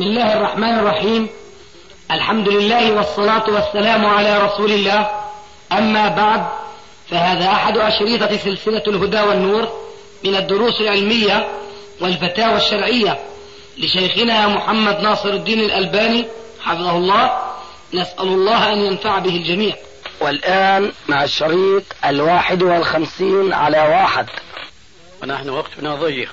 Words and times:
بسم 0.00 0.08
الله 0.08 0.32
الرحمن 0.36 0.78
الرحيم. 0.78 1.28
الحمد 2.10 2.48
لله 2.48 2.92
والصلاة 2.92 3.50
والسلام 3.50 4.06
على 4.06 4.38
رسول 4.38 4.72
الله. 4.72 5.10
أما 5.72 6.08
بعد 6.08 6.46
فهذا 7.10 7.46
أحد 7.46 7.76
أشريطة 7.76 8.36
سلسلة 8.36 8.82
الهدى 8.88 9.20
والنور 9.20 9.68
من 10.24 10.36
الدروس 10.36 10.80
العلمية 10.80 11.48
والفتاوى 12.00 12.56
الشرعية 12.56 13.18
لشيخنا 13.78 14.48
محمد 14.48 15.00
ناصر 15.00 15.28
الدين 15.28 15.60
الألباني 15.60 16.26
حفظه 16.60 16.96
الله. 16.96 17.52
نسأل 17.94 18.28
الله 18.28 18.72
أن 18.72 18.78
ينفع 18.78 19.18
به 19.18 19.36
الجميع. 19.36 19.74
والآن 20.20 20.92
مع 21.08 21.24
الشريط 21.24 21.82
الواحد 22.04 22.62
والخمسين 22.62 23.52
على 23.52 23.78
واحد. 23.78 24.26
ونحن 25.22 25.48
وقتنا 25.48 25.94
ضيق. 25.94 26.32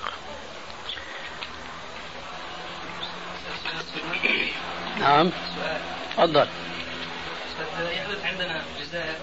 نعم. 5.08 5.30
تفضل. 6.16 6.48
يحدث 7.78 8.24
عندنا 8.24 8.58
في 8.58 8.80
الجزائر 8.80 9.14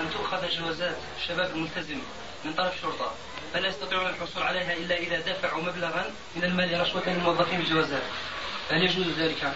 أن 0.00 0.10
تؤخذ 0.12 0.48
جوازات 0.48 0.96
الشباب 1.18 1.50
الملتزم 1.54 1.98
من 2.44 2.52
طرف 2.52 2.74
الشرطة 2.76 3.14
فلا 3.54 3.68
يستطيعون 3.68 4.06
الحصول 4.06 4.42
عليها 4.42 4.72
إلا 4.72 4.96
إذا 4.98 5.20
دفعوا 5.20 5.62
مبلغا 5.62 6.04
من 6.36 6.44
المال 6.44 6.80
رشوة 6.80 7.02
للموظفين 7.06 7.60
الجوازات. 7.60 8.02
هل 8.70 8.82
يجوز 8.82 9.06
ذلك؟ 9.18 9.52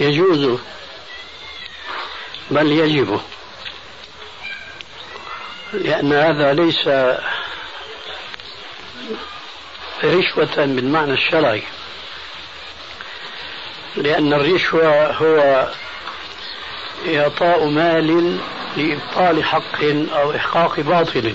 يجوز. 0.00 0.58
بل 2.50 2.72
يجب. 2.72 3.20
لأن 5.72 6.12
هذا 6.12 6.52
ليس 6.52 6.88
رشوة 10.04 10.56
بالمعنى 10.56 11.12
الشرعي 11.12 11.62
لأن 14.02 14.32
الرشوة 14.32 15.12
هو 15.12 15.68
إعطاء 17.08 17.64
مال 17.64 18.38
لإبطال 18.76 19.44
حق 19.44 19.84
أو 20.12 20.36
إحقاق 20.36 20.80
باطل. 20.80 21.34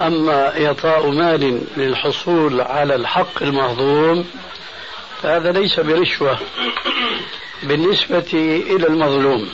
أما 0.00 0.66
إعطاء 0.66 1.10
مال 1.10 1.60
للحصول 1.76 2.60
على 2.60 2.94
الحق 2.94 3.42
المهضوم 3.42 4.26
فهذا 5.22 5.52
ليس 5.52 5.80
برشوة 5.80 6.38
بالنسبة 7.62 8.30
إلى 8.70 8.86
المظلوم. 8.86 9.48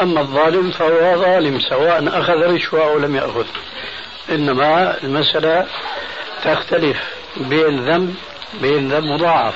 أما 0.00 0.20
الظالم 0.20 0.70
فهو 0.70 1.20
ظالم 1.20 1.60
سواء 1.60 2.20
أخذ 2.20 2.54
رشوة 2.54 2.84
أو 2.84 2.98
لم 2.98 3.16
يأخذ. 3.16 3.46
إنما 4.30 4.96
المسألة 5.04 5.66
تختلف 6.44 6.96
بين 7.36 7.90
ذنب 7.90 8.14
بين 8.62 8.88
ذنب 8.88 9.04
مضاعف. 9.04 9.54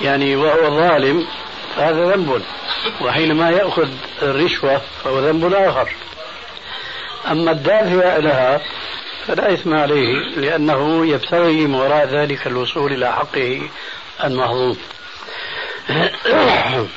يعني 0.00 0.36
وهو 0.36 0.76
ظالم 0.76 1.26
فهذا 1.76 2.14
ذنب. 2.14 2.42
وحينما 3.00 3.50
يأخذ 3.50 3.88
الرشوة 4.22 4.80
فهو 5.04 5.18
ذنب 5.18 5.54
آخر. 5.54 5.92
أما 7.30 7.50
الدافع 7.50 8.16
لها 8.16 8.60
فلا 9.26 9.52
إثم 9.52 9.74
عليه 9.74 10.14
لأنه 10.36 11.06
يبتغي 11.06 11.66
من 11.66 11.74
وراء 11.74 12.06
ذلك 12.06 12.46
الوصول 12.46 12.92
إلى 12.92 13.12
حقه 13.12 13.68
المهضوم 14.24 14.76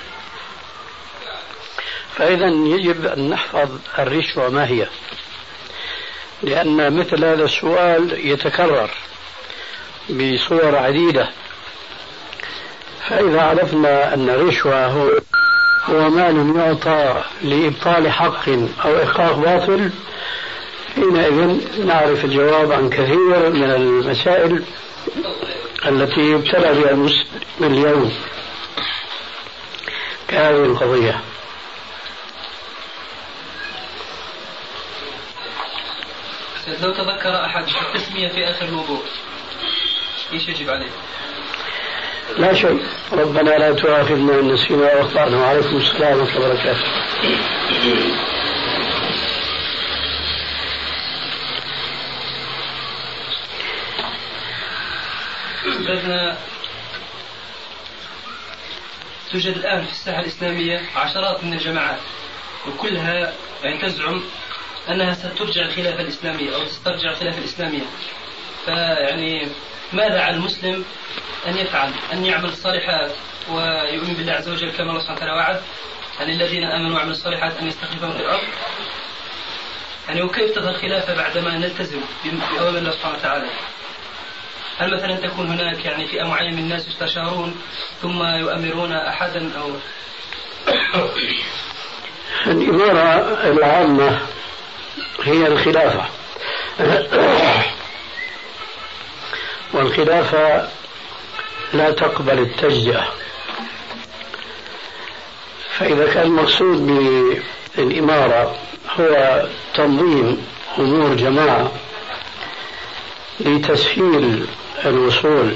فإذا 2.16 2.48
يجب 2.48 3.06
أن 3.06 3.30
نحفظ 3.30 3.70
الرشوة 4.00 4.50
ما 4.50 4.68
هي؟ 4.68 4.88
لأن 6.44 6.94
مثل 7.00 7.26
هذا 7.26 7.44
السؤال 7.44 8.28
يتكرر 8.28 8.92
بصور 10.10 10.76
عديدة. 10.76 11.30
فإذا 13.12 13.42
عرفنا 13.42 14.14
أن 14.14 14.30
الرشوة 14.30 14.86
هو 14.86 15.12
هو 15.86 16.10
مال 16.10 16.56
يعطى 16.56 17.24
لإبطال 17.42 18.12
حق 18.12 18.50
أو 18.86 19.04
إحقاق 19.04 19.36
باطل 19.36 19.92
حينئذ 20.96 21.60
نعرف 21.86 22.26
الجواب 22.26 22.72
عن 22.72 22.90
كثير 22.90 23.50
من 23.50 23.72
المسائل 23.72 24.64
التي 25.86 26.22
يبتلى 26.22 26.74
بها 26.74 26.92
المسلم 26.92 27.26
اليوم. 27.62 28.14
كهذه 30.28 30.66
القضية. 30.66 31.22
لو 36.82 36.92
تذكر 36.92 37.46
أحد 37.46 37.64
التسمية 37.64 38.28
في 38.28 38.50
آخر 38.50 38.66
الوضوء 38.66 39.04
إيش 40.34 40.48
يجب 40.48 40.70
عليه؟ 40.70 40.90
لا 42.38 42.54
شيء. 42.54 42.84
ربنا 43.12 43.50
لا 43.50 43.72
تؤاخذنا 43.72 44.40
إن 44.40 44.54
نسينا 44.54 44.82
وأخطأنا. 44.82 45.38
وعليكم 45.38 45.78
السلام 45.78 46.18
ورحمة 46.18 46.38
الله 46.38 46.48
وبركاته. 46.48 46.86
توجد 59.32 59.56
الآن 59.58 59.86
في 59.86 59.92
الساحة 59.92 60.20
الإسلامية 60.20 60.82
عشرات 60.96 61.44
من 61.44 61.54
الجماعات 61.54 62.00
وكلها 62.68 63.34
يعني 63.64 63.78
تزعم 63.78 64.22
أنها 64.90 65.14
سترجع 65.14 65.62
الخلافة 65.62 66.02
الإسلامية 66.02 66.56
أو 66.56 66.64
تسترجع 66.64 67.12
الخلافة 67.12 67.38
الإسلامية. 67.38 67.86
فيعني 68.66 69.48
ماذا 69.94 70.22
على 70.22 70.36
المسلم 70.36 70.86
أن 71.48 71.58
يفعل 71.58 71.92
أن 72.14 72.26
يعمل 72.26 72.50
الصالحات 72.50 73.12
ويؤمن 73.50 74.14
بالله 74.14 74.34
عز 74.34 74.50
وجل 74.50 74.72
كما 74.72 74.90
الله 74.90 75.02
سبحانه 75.02 75.18
وتعالى 75.18 75.34
وعد؟ 75.34 75.62
عن 76.20 76.30
الذين 76.30 76.64
آمنوا 76.64 76.96
وعملوا 76.96 77.12
الصالحات 77.12 77.58
أن 77.58 77.68
يستخلفهم 77.68 78.12
في 78.12 78.20
الأرض؟ 78.20 78.44
يعني 80.08 80.22
وكيف 80.22 80.52
تظهر 80.52 80.70
الخلافة 80.70 81.16
بعدما 81.16 81.58
نلتزم 81.58 82.02
بأوامر 82.24 82.78
الله 82.78 82.92
سبحانه 82.92 83.18
وتعالى؟ 83.18 83.50
هل 84.78 84.96
مثلا 84.96 85.16
تكون 85.16 85.48
هناك 85.48 85.86
يعني 85.86 86.08
فئة 86.08 86.24
معينة 86.24 86.56
من 86.56 86.60
الناس 86.60 86.88
يستشارون 86.88 87.62
ثم 88.02 88.24
يؤمرون 88.24 88.92
أحدا 88.92 89.52
أو 89.58 89.72
الإمارة 92.48 93.48
العامة 93.48 94.22
هي 95.24 95.48
الخلافة. 95.48 96.06
والخلافة 99.74 100.68
لا 101.74 101.92
تقبل 101.92 102.40
التجزئة. 102.40 103.08
فإذا 105.78 106.14
كان 106.14 106.24
المقصود 106.24 106.88
بالإمارة 107.78 108.56
هو 109.00 109.44
تنظيم 109.74 110.48
أمور 110.80 111.16
جماعة 111.16 111.72
لتسهيل 113.40 114.46
الوصول 114.86 115.56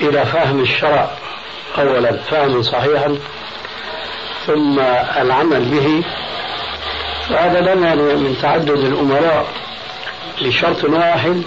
إلى 0.00 0.26
فهم 0.26 0.60
الشرع 0.60 1.10
أولا 1.78 2.16
فهما 2.16 2.62
صحيحا 2.62 3.18
ثم 4.46 4.80
العمل 5.16 5.64
به. 5.64 6.04
فهذا 7.28 7.74
مانع 7.74 7.94
من 7.94 8.38
تعدد 8.42 8.70
الأمراء 8.70 9.46
لشرط 10.40 10.84
واحد 10.84 11.42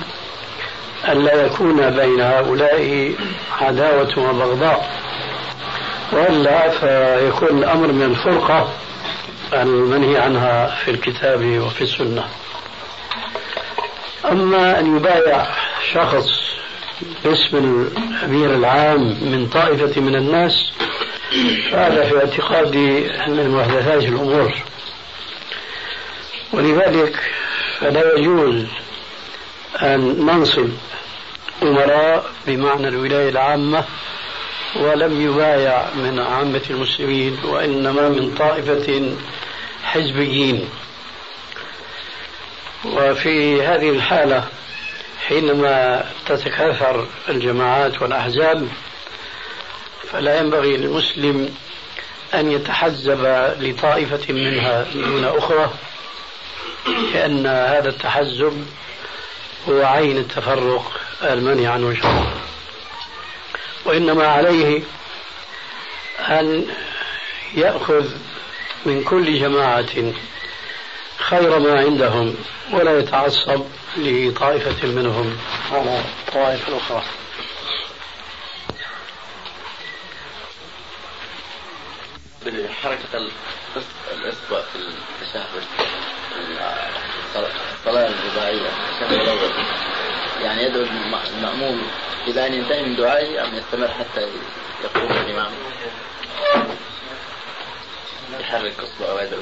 ألا 1.09 1.45
يكون 1.45 1.89
بين 1.89 2.21
هؤلاء 2.21 3.13
عداوة 3.61 4.29
وبغضاء 4.29 4.89
وإلا 6.11 6.69
فيكون 6.69 7.57
الأمر 7.57 7.91
من 7.91 8.03
الفرقة 8.03 8.69
المنهي 9.53 10.17
عنها 10.17 10.75
في 10.75 10.91
الكتاب 10.91 11.59
وفي 11.59 11.81
السنة. 11.81 12.27
أما 14.31 14.79
أن 14.79 14.95
يبايع 14.97 15.45
شخص 15.93 16.27
باسم 17.23 17.57
الأمير 17.57 18.55
العام 18.55 19.01
من 19.01 19.47
طائفة 19.53 20.01
من 20.01 20.15
الناس 20.15 20.71
فهذا 21.71 22.03
في 22.03 22.17
اعتقادي 22.17 23.09
من 23.27 23.49
محدثات 23.49 24.03
الأمور. 24.03 24.53
ولذلك 26.53 27.15
فلا 27.79 28.17
يجوز 28.17 28.65
أن 29.81 30.25
ننصب 30.25 30.69
أمراء 31.63 32.25
بمعنى 32.47 32.87
الولاية 32.87 33.29
العامة 33.29 33.83
ولم 34.75 35.21
يبايع 35.21 35.85
من 35.95 36.19
عامة 36.19 36.61
المسلمين 36.69 37.37
وإنما 37.43 38.09
من 38.09 38.35
طائفة 38.35 39.15
حزبيين. 39.83 40.69
وفي 42.85 43.63
هذه 43.63 43.89
الحالة 43.89 44.43
حينما 45.27 46.05
تتكاثر 46.25 47.07
الجماعات 47.29 48.01
والأحزاب 48.01 48.67
فلا 50.11 50.39
ينبغي 50.39 50.77
للمسلم 50.77 51.55
أن 52.33 52.51
يتحزب 52.51 53.25
لطائفة 53.59 54.33
منها 54.33 54.85
دون 54.93 55.25
أخرى 55.25 55.73
لأن 57.13 57.45
هذا 57.47 57.89
التحزب 57.89 58.65
هو 59.69 59.85
عين 59.85 60.17
التفرق. 60.17 60.91
المنهي 61.23 61.67
عنه 61.67 61.93
شرعا 62.01 62.33
وإنما 63.85 64.27
عليه 64.27 64.81
أن 66.19 66.67
يأخذ 67.53 68.05
من 68.85 69.03
كل 69.03 69.39
جماعة 69.39 70.13
خير 71.17 71.59
ما 71.59 71.79
عندهم 71.79 72.35
ولا 72.71 72.99
يتعصب 72.99 73.63
لطائفة 73.97 74.87
منهم 74.87 75.37
على 75.71 76.01
طائفة 76.33 76.77
أخرى. 76.77 77.03
حركة 82.83 83.27
الإصبع 84.13 84.61
في 84.61 84.75
التشهد 84.75 85.63
الصلاة 87.35 88.09
الرباعية. 88.09 88.69
التشهد 88.69 89.11
الأول 89.13 89.51
يعني 90.45 90.63
يدعو 90.63 90.85
المأموم 91.37 91.81
إلى 92.27 92.47
أن 92.47 92.53
ينتهي 92.53 92.83
من 92.83 92.95
دعائه 92.95 93.43
أم 93.43 93.55
يستمر 93.55 93.87
حتى 93.87 94.21
يقوم 94.83 95.11
الإمام 95.11 95.51
يحرك 98.39 98.73
إصبعه 98.79 99.13
ويدعو 99.15 99.41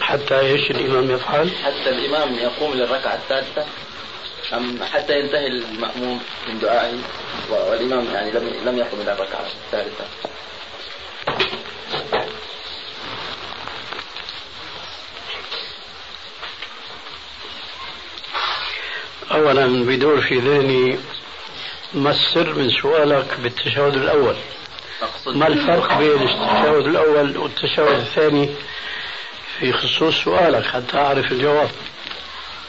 حتى 0.00 0.40
إيش 0.40 0.70
الإمام 0.70 1.10
يفعل؟ 1.10 1.50
حتى 1.64 1.90
الإمام 1.90 2.34
يقوم 2.34 2.74
للركعة 2.74 3.14
الثالثة 3.14 3.66
أم 4.52 4.82
حتى 4.82 5.20
ينتهي 5.20 5.46
المأموم 5.46 6.20
من 6.48 6.58
دعائه 6.58 6.98
والإمام 7.50 8.06
يعني 8.14 8.30
لم 8.30 8.50
لم 8.64 8.78
يقم 8.78 9.00
إلى 9.00 9.12
الركعة 9.12 9.46
الثالثة. 9.64 10.04
اولا 19.36 19.66
بدور 19.84 20.20
في 20.20 20.38
ذهني 20.38 20.98
ما 21.94 22.10
السر 22.10 22.54
من 22.54 22.70
سؤالك 22.70 23.40
بالتشهد 23.40 23.94
الأول؟ 23.94 24.36
ما 25.26 25.46
الفرق 25.46 25.98
بين 25.98 26.22
التشهد 26.22 26.86
الأول 26.86 27.36
والتشهد 27.36 27.98
الثاني 28.00 28.54
في 29.58 29.72
خصوص 29.72 30.24
سؤالك 30.24 30.64
حتى 30.64 30.98
أعرف 30.98 31.32
الجواب 31.32 31.70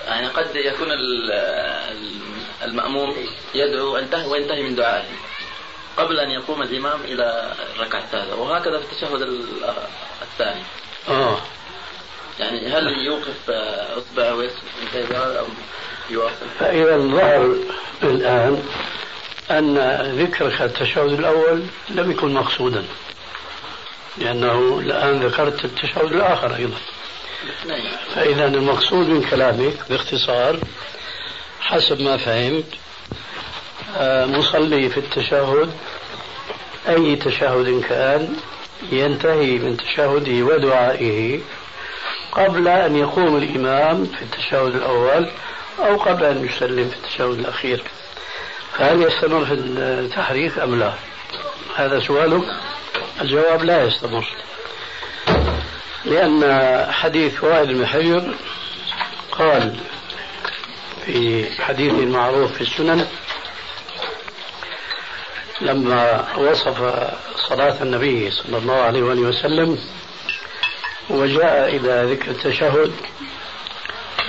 يعني 0.08 0.28
قد 0.28 0.56
يكون 0.56 0.88
المأموم 2.64 3.16
يدعو 3.56 3.98
انتهى 3.98 4.26
وينتهي 4.26 4.64
من 4.64 4.76
دعائه 4.76 5.10
قبل 5.98 6.20
أن 6.20 6.32
يقوم 6.32 6.62
الإمام 6.62 7.02
إلى 7.02 7.54
الركعة 7.76 8.00
الثالثة 8.00 8.36
وهكذا 8.36 8.80
في 8.80 8.86
التشهد 8.86 9.22
الثاني 10.22 10.62
آه 11.10 11.38
يعني 12.40 12.68
هل 12.68 13.06
يوقف 13.06 13.50
إصبعه 13.98 14.36
وينتهي 14.36 15.40
أو؟ 15.40 15.46
فإذا 16.60 16.98
ظهر 16.98 17.56
الآن 18.04 18.64
أن 19.52 19.78
ذكرك 20.20 20.62
التشهد 20.62 21.12
الأول 21.12 21.64
لم 21.90 22.12
يكن 22.12 22.34
مقصودا 22.34 22.86
لأنه 24.18 24.80
الآن 24.80 25.20
ذكرت 25.20 25.66
التشهد 25.66 26.12
الآخر 26.12 26.56
أيضا. 26.56 26.78
فإذا 28.16 28.46
المقصود 28.46 29.10
من 29.10 29.24
كلامك 29.24 29.74
باختصار 29.90 30.60
حسب 31.62 32.02
ما 32.02 32.18
فهمت 32.18 32.66
آه، 33.98 34.26
مصلي 34.26 34.90
في 34.90 34.98
التشهد 34.98 35.72
أي 36.90 37.16
تشهد 37.16 37.84
كان 37.90 38.36
ينتهي 38.92 39.60
من 39.60 39.78
تشهده 39.78 40.44
ودعائه 40.44 41.40
قبل 42.32 42.68
أن 42.68 42.96
يقوم 42.96 43.38
الإمام 43.38 44.06
في 44.06 44.22
التشهد 44.22 44.76
الأول 44.76 45.30
أو 45.80 45.98
قبل 45.98 46.26
أن 46.26 46.46
يسلم 46.46 46.90
في 46.90 46.96
التشهد 46.96 47.40
الأخير 47.40 47.84
فهل 48.78 49.04
يستمر 49.04 49.46
في 49.46 49.54
التحريك 49.54 50.60
أم 50.60 50.80
لا؟ 50.80 50.94
هذا 51.76 52.00
سؤالك؟ 52.00 52.44
الجواب 53.22 53.64
لا 53.64 53.84
يستمر 53.84 54.28
لأن 56.06 56.44
حديث 56.92 57.44
وائل 57.44 57.74
بن 57.74 57.88
حجر 57.88 58.34
قال 59.32 59.78
في 61.06 61.46
حديث 61.62 61.94
معروف 61.94 62.54
في 62.54 62.62
السنن 62.62 63.08
لما 65.62 66.28
وصف 66.38 66.78
صلاة 67.50 67.76
النبي 67.82 68.32
صلى 68.32 68.58
الله 68.58 68.76
عليه 68.76 69.04
وآله 69.04 69.22
وسلم 69.22 69.80
وجاء 71.10 71.76
إلى 71.76 72.14
ذكر 72.14 72.32
التشهد 72.32 72.92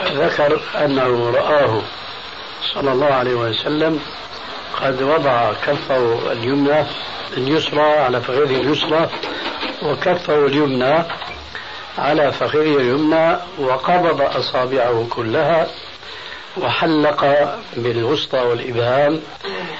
ذكر 0.03 0.61
أنه 0.85 1.31
رآه 1.31 1.83
صلى 2.75 2.93
الله 2.93 3.07
عليه 3.07 3.35
وسلم 3.35 4.01
قد 4.81 5.03
وضع 5.03 5.53
كفه 5.53 6.33
اليمنى 6.33 6.85
اليسرى 7.37 7.81
على 7.83 8.21
فخذه 8.21 8.61
اليسرى 8.61 9.09
وكفه 9.83 10.47
اليمنى 10.47 11.05
على 11.99 12.33
فخذه 12.33 12.77
اليمنى 12.77 13.37
وقبض 13.59 14.21
أصابعه 14.21 15.07
كلها 15.11 15.67
وحلق 16.57 17.25
بالوسطى 17.77 18.39
والإبهام 18.39 19.21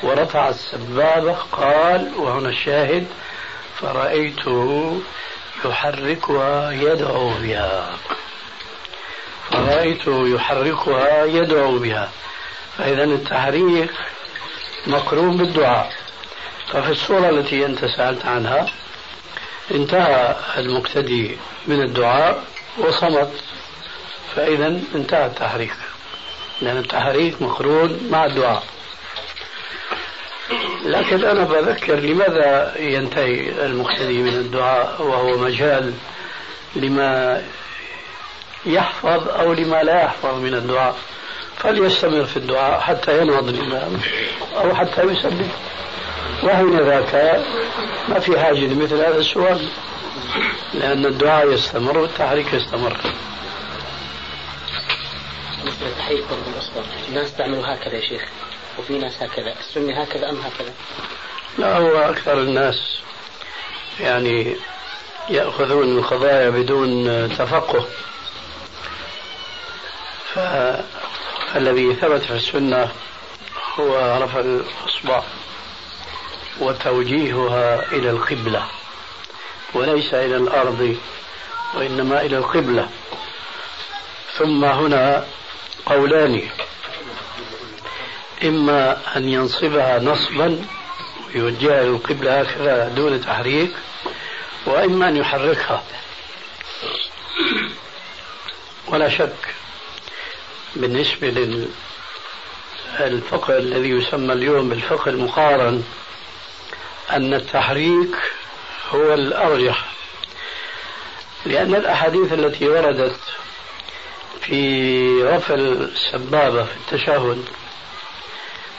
ورفع 0.03 0.49
السبابة 0.49 1.37
قال 1.53 2.11
وهنا 2.19 2.49
الشاهد 2.49 3.07
فرأيته 3.81 4.99
يحركها 5.65 6.71
يدعو 6.71 7.31
بها 7.43 7.91
فرأيته 9.51 10.29
يحركها 10.29 11.25
يدعو 11.25 11.79
بها. 11.79 12.11
فإذا 12.79 13.05
التحريك 13.05 13.91
مقرون 14.87 15.37
بالدعاء. 15.37 15.93
ففي 16.73 16.91
الصورة 16.91 17.29
التي 17.31 17.67
أنت 17.67 17.85
سألت 17.85 18.27
عنها 18.27 18.67
انتهى 19.71 20.37
المقتدي 20.59 21.37
من 21.67 21.83
الدعاء 21.83 22.45
وصمت. 22.79 23.31
فإذا 24.37 24.81
انتهى 24.95 25.27
التحريك. 25.27 25.75
لأن 26.61 26.77
التحريك 26.77 27.43
مقرون 27.43 28.09
مع 28.11 28.25
الدعاء. 28.25 28.63
لكن 30.85 31.25
أنا 31.25 31.45
بذكر 31.45 31.95
لماذا 31.95 32.75
ينتهي 32.79 33.67
المقتدي 33.67 34.23
من 34.23 34.35
الدعاء 34.35 35.03
وهو 35.03 35.39
مجال 35.39 35.95
لما 36.77 37.43
يحفظ 38.69 39.29
أو 39.29 39.53
لما 39.53 39.83
لا 39.83 40.03
يحفظ 40.05 40.35
من 40.35 40.55
الدعاء. 40.55 40.97
فليستمر 41.57 42.25
في 42.25 42.37
الدعاء 42.37 42.81
حتى 42.81 43.21
ينهض 43.21 43.49
الإمام 43.49 44.01
أو 44.57 44.75
حتى 44.75 45.03
يسلم 45.03 45.51
وحين 46.45 46.81
ذاك 46.81 47.45
ما 48.09 48.21
في 48.21 48.41
حاجة 48.41 48.59
لمثل 48.59 48.95
هذا 48.95 49.19
السؤال 49.19 49.69
لأن 50.75 51.07
الدعاء 51.07 51.53
يستمر 51.53 51.99
والتحريك 51.99 52.55
يستمر. 52.55 52.97
مثل 55.65 56.27
ضرب 56.31 56.55
الأصبع 56.55 56.83
الناس 57.09 57.37
تعمل 57.37 57.65
هكذا 57.65 57.95
يا 57.95 58.09
شيخ 58.09 58.23
وفي 58.79 58.99
ناس 58.99 59.23
هكذا. 59.23 59.55
السنة 59.61 60.03
هكذا 60.03 60.31
أم 60.31 60.37
هكذا؟ 60.37 60.75
لا 61.59 61.77
هو 61.77 61.99
أكثر 61.99 62.33
الناس 62.33 62.99
يعني 64.01 64.57
يأخذون 65.31 65.99
القضايا 65.99 66.51
بدون 66.51 67.29
تفقه. 67.29 67.87
فالذي 70.35 71.95
ثبت 71.95 72.23
في 72.23 72.31
السنة 72.33 72.93
هو 73.79 74.19
رفع 74.23 74.41
الأصبع 74.41 75.23
وتوجيهها 76.61 77.93
إلى 77.93 78.11
القبلة 78.11 78.67
وليس 79.75 80.15
إلى 80.15 80.37
الأرض 80.37 80.97
وإنما 81.75 82.21
إلى 82.21 82.39
القبلة. 82.39 82.89
ثم 84.39 84.65
هنا 84.65 85.27
قولان 85.87 86.49
إما 88.45 89.17
أن 89.17 89.29
ينصبها 89.29 89.99
نصبا 89.99 90.65
ويوجهها 91.27 91.81
إلى 91.81 91.91
القبلة 91.91 92.41
هكذا 92.41 92.89
دون 92.89 93.21
تحريك 93.21 93.71
وإما 94.67 95.09
أن 95.09 95.17
يحركها. 95.17 95.83
ولا 98.87 99.09
شك 99.09 99.48
بالنسبة 100.77 101.29
للفقه 103.01 103.59
الذي 103.59 103.89
يسمى 103.89 104.33
اليوم 104.33 104.69
بالفقه 104.69 105.09
المقارن 105.09 105.85
أن 107.11 107.35
التحريك 107.35 108.17
هو 108.91 109.15
الأرجح. 109.15 109.85
لأن 111.47 111.75
الأحاديث 111.75 112.33
التي 112.33 112.69
وردت 112.69 113.21
في 114.41 115.23
رفع 115.23 115.55
السبابة 115.55 116.65
في 116.65 116.77
التشهد 116.77 117.45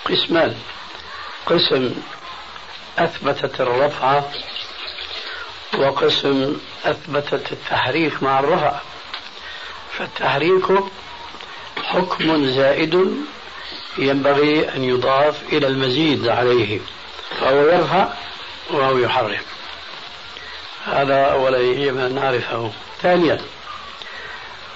قسمان. 0.05 0.55
قسم 1.45 1.95
أثبتت 2.97 3.61
الرفع 3.61 4.21
وقسم 5.77 6.57
أثبتت 6.85 7.51
التحريك 7.51 8.23
مع 8.23 8.39
الرفع. 8.39 8.79
فالتحريك 9.97 10.65
حكم 11.89 12.45
زائد 12.45 13.25
ينبغي 13.97 14.69
أن 14.75 14.83
يضاف 14.83 15.43
إلى 15.53 15.67
المزيد 15.67 16.27
عليه 16.27 16.79
فهو 17.39 17.55
يرفع 17.55 18.07
وهو 18.69 18.97
يحرك. 18.97 19.41
هذا 20.85 21.25
أولا 21.25 21.57
يجب 21.57 21.97
أن 21.97 22.15
نعرفه. 22.15 22.71
ثانيا 23.01 23.41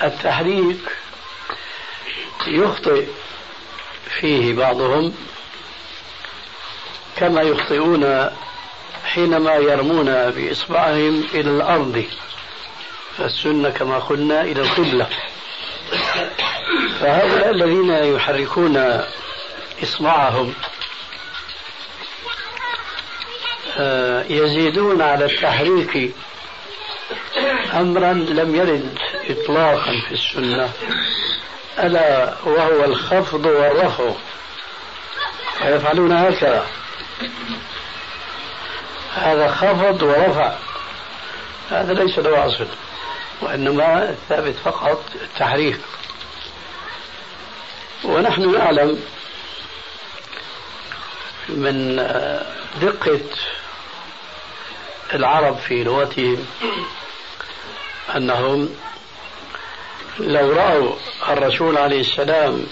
التحريك 0.03 0.79
يخطئ 2.47 3.05
فيه 4.19 4.53
بعضهم 4.53 5.13
كما 7.15 7.41
يخطئون 7.41 8.29
حينما 9.05 9.55
يرمون 9.55 10.31
بإصبعهم 10.31 11.23
إلى 11.33 11.49
الأرض. 11.49 12.05
فالسنة 13.17 13.69
كما 13.69 13.99
قلنا 13.99 14.41
إلى 14.41 14.61
القبلة. 14.61 15.09
فهؤلاء 16.99 17.49
الذين 17.49 17.89
يحركون 17.89 19.01
إصبعهم 19.83 20.53
آه، 23.77 24.23
يزيدون 24.29 25.01
على 25.01 25.25
التحريك 25.25 26.13
أمرا 27.73 28.13
لم 28.13 28.55
يرد 28.55 28.97
إطلاقا 29.29 30.01
في 30.07 30.11
السنة 30.11 30.69
ألا 31.79 32.33
وهو 32.45 32.85
الخفض 32.85 33.45
والرفع 33.45 34.11
فيفعلون 35.57 36.11
هكذا. 36.11 36.65
هذا 39.15 39.47
خفض 39.47 40.01
ورفع 40.01 40.55
هذا 41.69 41.93
ليس 41.93 42.19
له 42.19 42.45
أصل 42.45 42.67
وإنما 43.41 44.09
الثابت 44.09 44.55
فقط 44.65 45.03
التحريك. 45.21 45.79
ونحن 48.03 48.51
نعلم 48.57 48.99
من 51.49 51.95
دقة 52.81 53.21
العرب 55.13 55.57
في 55.57 55.83
لغتهم 55.83 56.45
أنهم 58.15 58.69
لو 60.19 60.51
رأوا 60.51 60.95
الرسول 61.29 61.77
عليه 61.77 61.99
السلام 62.01 62.65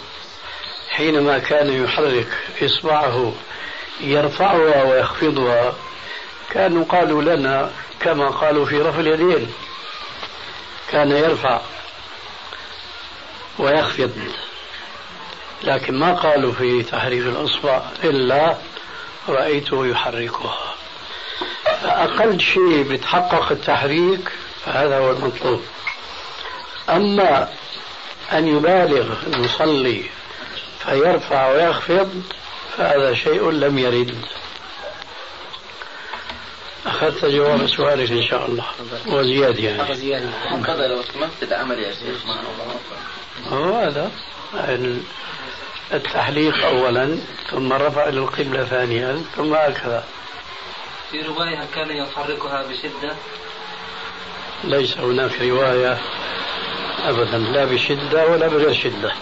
حينما 0.90 1.40
كان 1.40 1.84
يحرك 1.84 2.28
إصبعه 2.64 3.34
يرفعها 4.02 4.84
ويخفضها 4.84 5.76
كانوا 6.50 6.86
قالوا 6.86 7.22
لنا 7.22 7.72
كما 8.00 8.30
قالوا 8.30 8.66
في 8.66 8.82
رفع 8.82 9.00
اليدين 9.00 9.54
كان 10.92 11.12
يرفع 11.12 11.62
ويخفض. 13.60 14.12
لكن 15.64 16.00
ما 16.00 16.14
قالوا 16.14 16.54
في 16.54 16.84
تحريك 16.84 17.22
الأصبع 17.22 17.82
إلا 18.04 18.58
رأيته 19.30 19.88
يحركها. 19.88 20.76
فأقل 21.82 22.40
شيء 22.40 22.84
بيتحقق 22.84 23.52
التحريك 23.52 24.32
فهذا 24.66 24.98
هو 24.98 25.12
المطلوب. 25.12 25.62
أما 26.90 27.50
أن 28.32 28.48
يبالغ 28.48 29.14
المصلي 29.28 30.04
فيرفع 30.80 31.48
ويخفض 31.52 32.24
فهذا 32.78 33.14
شيء 33.14 33.50
لم 33.50 33.78
يرد. 33.78 34.26
أخذت 36.86 37.26
جواب 37.26 37.68
سؤالك 37.68 38.12
إن 38.12 38.24
شاء 38.24 38.46
الله. 38.46 38.66
وزيادة 39.08 39.64
يعني. 39.64 39.82
هكذا 40.46 40.88
لو 40.88 41.02
تمثل 41.02 41.54
عمل 41.54 41.80
يا 41.80 41.94
شيخ. 41.94 42.26
هو 43.50 43.76
هذا. 43.76 44.12
التحليق 45.94 46.66
أولا 46.66 47.18
ثم 47.52 47.74
رفع 47.74 48.08
إلى 48.08 48.20
القبلة 48.20 48.64
ثانيا 48.64 49.24
ثم 49.36 49.54
هكذا. 49.54 50.04
في 51.12 51.22
رواية 51.22 51.60
كان 51.76 51.90
يحركها 51.98 52.64
بشدة؟ 52.64 53.16
ليس 54.64 54.98
هناك 54.98 55.42
رواية 55.42 55.98
أبدا 57.06 57.38
لا 57.38 57.66
بشدة 57.66 58.28
ولا 58.28 58.48
بغير 58.48 58.74
شدة. 58.74 59.14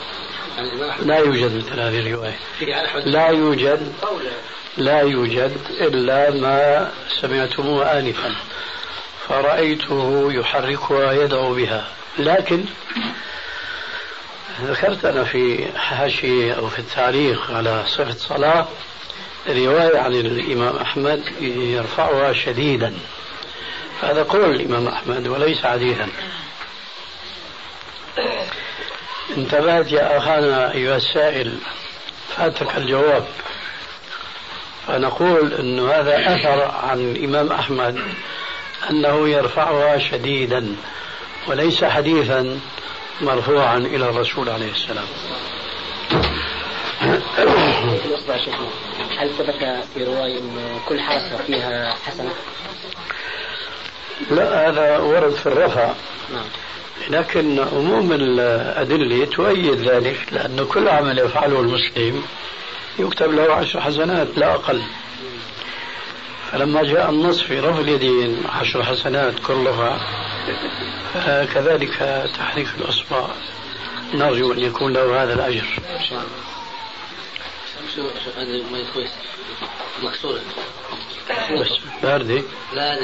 لا 1.00 1.18
يوجد 1.18 1.56
مثل 1.56 1.80
هذه 1.80 2.00
الرواية. 2.00 2.40
لا 3.06 3.28
يوجد 3.28 3.94
لا 4.78 5.02
يوجد 5.02 5.58
إلا 5.82 6.32
ما 6.32 6.92
سمعتموه 7.22 8.00
آنفا. 8.00 8.36
فرأيته 9.28 10.28
يحركها 10.32 11.12
يدعو 11.12 11.56
بها. 11.56 11.88
لكن 12.20 12.66
ذكرت 14.64 15.06
أنا 15.06 15.24
في 15.24 15.68
حاشية 15.78 16.54
أو 16.54 16.68
في 16.68 16.80
التعليق 16.80 17.52
على 17.52 17.84
صفة 17.88 18.10
الصلاة 18.10 18.68
رواية 19.50 20.00
عن 20.00 20.14
الإمام 20.14 20.76
أحمد 20.76 21.24
يرفعها 21.42 22.34
شديدا. 22.34 22.94
هذا 24.02 24.24
قول 24.24 24.56
الإمام 24.56 24.88
أحمد 24.88 25.28
وليس 25.28 25.66
حديثا 25.66 26.08
انتبهت 29.38 29.92
يا 29.92 30.18
أخانا 30.18 30.74
أيها 30.74 30.98
السائل 30.98 31.58
فاتك 32.38 32.78
الجواب. 32.78 33.28
فنقول 34.88 35.54
أن 35.54 35.80
هذا 35.80 36.36
أثر 36.36 36.72
عن 36.84 37.00
الإمام 37.00 37.52
أحمد 37.52 38.00
أنه 38.90 39.30
يرفعها 39.30 39.98
شديدا 39.98 40.76
وليس 41.48 41.84
حديثا. 41.84 42.60
مرفوعا 43.22 43.78
إلى 43.78 44.10
الرسول 44.10 44.50
عليه 44.50 44.72
السلام. 44.72 45.06
هل 49.18 49.30
ثبت 49.38 49.84
في 49.94 50.04
رواية 50.04 50.40
أن 50.40 50.80
كل 50.88 51.00
حركة 51.00 51.38
فيها 51.48 51.96
حسنة؟ 52.06 52.32
لا 54.32 54.70
هذا 54.70 54.98
ورد 54.98 55.34
في 55.34 55.46
الرفع. 55.46 55.94
نعم. 56.34 56.46
لكن 57.10 57.60
عموم 57.60 58.12
الأدلة 58.12 59.26
تؤيد 59.26 59.90
ذلك 59.90 60.20
لأن 60.32 60.66
كل 60.66 60.90
عمل 60.90 61.20
يفعله 61.20 61.60
المسلم 61.60 62.24
يكتب 63.00 63.32
له 63.32 63.54
عشر 63.54 63.82
حسنات 63.82 64.28
لا 64.38 64.54
أقل. 64.54 64.82
فلما 66.52 66.84
جاء 66.84 67.10
النص 67.10 67.42
في 67.42 67.60
رفع 67.60 67.80
اليدين 67.80 68.44
عشر 68.50 68.84
حسنات 68.84 69.34
كلها 69.48 70.00
كذلك 71.54 72.28
تحريك 72.38 72.68
الأصبع 72.78 73.28
نرجو 74.14 74.54
أن 74.54 74.60
يكون 74.60 74.94
له 74.94 75.24
هذا 75.24 75.34
الأجر. 75.34 75.66
مكسورة 80.04 80.42
بس 81.52 81.68
باردة 82.04 82.44
لا 82.74 83.00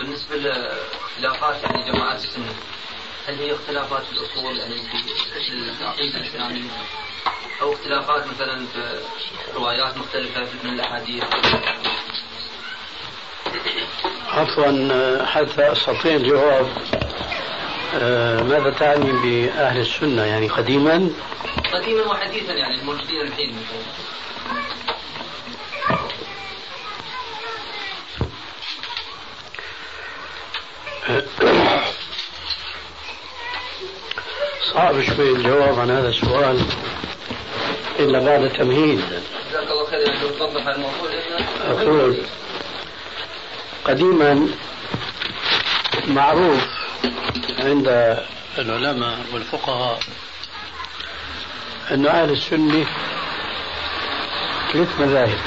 بالنسبة 0.00 0.36
لاختلافات 0.36 1.62
يعني 1.62 1.92
جماعات 1.92 2.24
السنة 2.24 2.54
هل 3.28 3.34
هي 3.34 3.54
اختلافات 3.54 4.02
في 4.02 4.12
الأصول 4.12 4.58
يعني 4.58 4.74
في 4.74 5.80
العقيدة 5.80 6.18
الإسلامية 6.18 6.70
أو 7.62 7.72
اختلافات 7.72 8.26
مثلا 8.26 8.66
في 8.66 9.00
روايات 9.54 9.96
مختلفة 9.96 10.46
من 10.64 10.70
الأحاديث؟ 10.70 11.24
عفوا 14.28 15.24
حتى 15.26 15.72
أستطيع 15.72 16.14
الجواب. 16.14 16.68
آه، 17.94 18.42
ماذا 18.42 18.70
تعني 18.70 19.12
بأهل 19.12 19.80
السنة؟ 19.80 20.24
يعني 20.24 20.48
قديما؟ 20.48 21.10
قديما 21.72 22.02
وحديثا 22.02 22.52
يعني 22.52 22.80
الموجودين 22.80 23.20
الحين 23.20 23.56
صعب 34.74 35.02
شوي 35.02 35.32
الجواب 35.32 35.80
عن 35.80 35.90
هذا 35.90 36.08
السؤال 36.08 36.60
إلا 37.98 38.18
بعد 38.18 38.52
تمهيد 38.52 39.00
جزاك 39.50 39.70
الله 39.70 39.86
خير 39.86 40.38
توضح 40.38 40.66
الموضوع 40.66 41.10
أقول 41.66 42.16
قديما 43.84 44.48
معروف 46.06 46.60
عند 47.58 48.18
العلماء 48.58 49.18
والفقهاء 49.32 49.98
أن 51.90 52.06
أهل 52.06 52.30
السنة 52.30 52.86
ثلاث 54.72 55.00
مذاهب. 55.00 55.38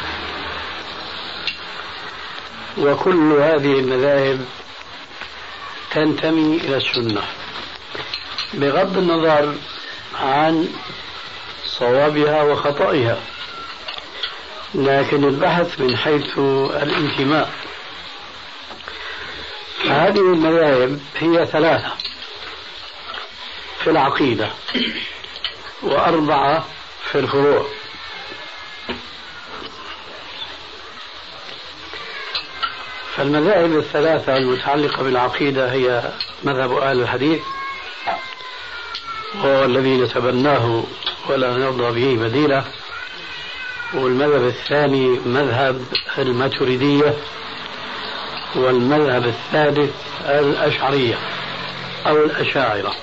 وكل 2.77 3.31
هذه 3.31 3.79
المذاهب 3.79 4.45
تنتمي 5.91 6.57
إلى 6.57 6.77
السنة. 6.77 7.21
بغض 8.55 8.97
النظر 8.97 9.55
عن 10.15 10.69
صوابها 11.65 12.43
وخطئها 12.43 13.17
لكن 14.75 15.23
البحث 15.23 15.79
من 15.79 15.97
حيث 15.97 16.37
الانتماء. 16.83 17.51
هذه 19.85 20.19
المذاهب 20.19 20.99
هي 21.17 21.45
ثلاثة 21.45 21.91
في 23.83 23.89
العقيدة 23.89 24.49
وأربعة 25.83 26.65
في 27.11 27.19
الفروع. 27.19 27.65
فالمذاهب 33.15 33.77
الثلاثة 33.77 34.37
المتعلقة 34.37 35.03
بالعقيدة 35.03 35.71
هي 35.71 36.11
مذهب 36.43 36.71
أهل 36.71 37.01
الحديث 37.01 37.41
وهو 39.43 39.65
الذي 39.65 39.97
نتبناه 39.97 40.83
ولا 41.29 41.57
نرضى 41.57 41.91
به 41.91 42.27
بديله 42.27 42.63
والمذهب 43.93 44.47
الثاني 44.47 45.07
مذهب 45.25 45.85
الماتريدية 46.17 47.13
والمذهب 48.55 49.25
الثالث 49.25 49.91
الأشعرية 50.25 51.17
أو 52.07 52.17
الأشاعرة. 52.17 52.95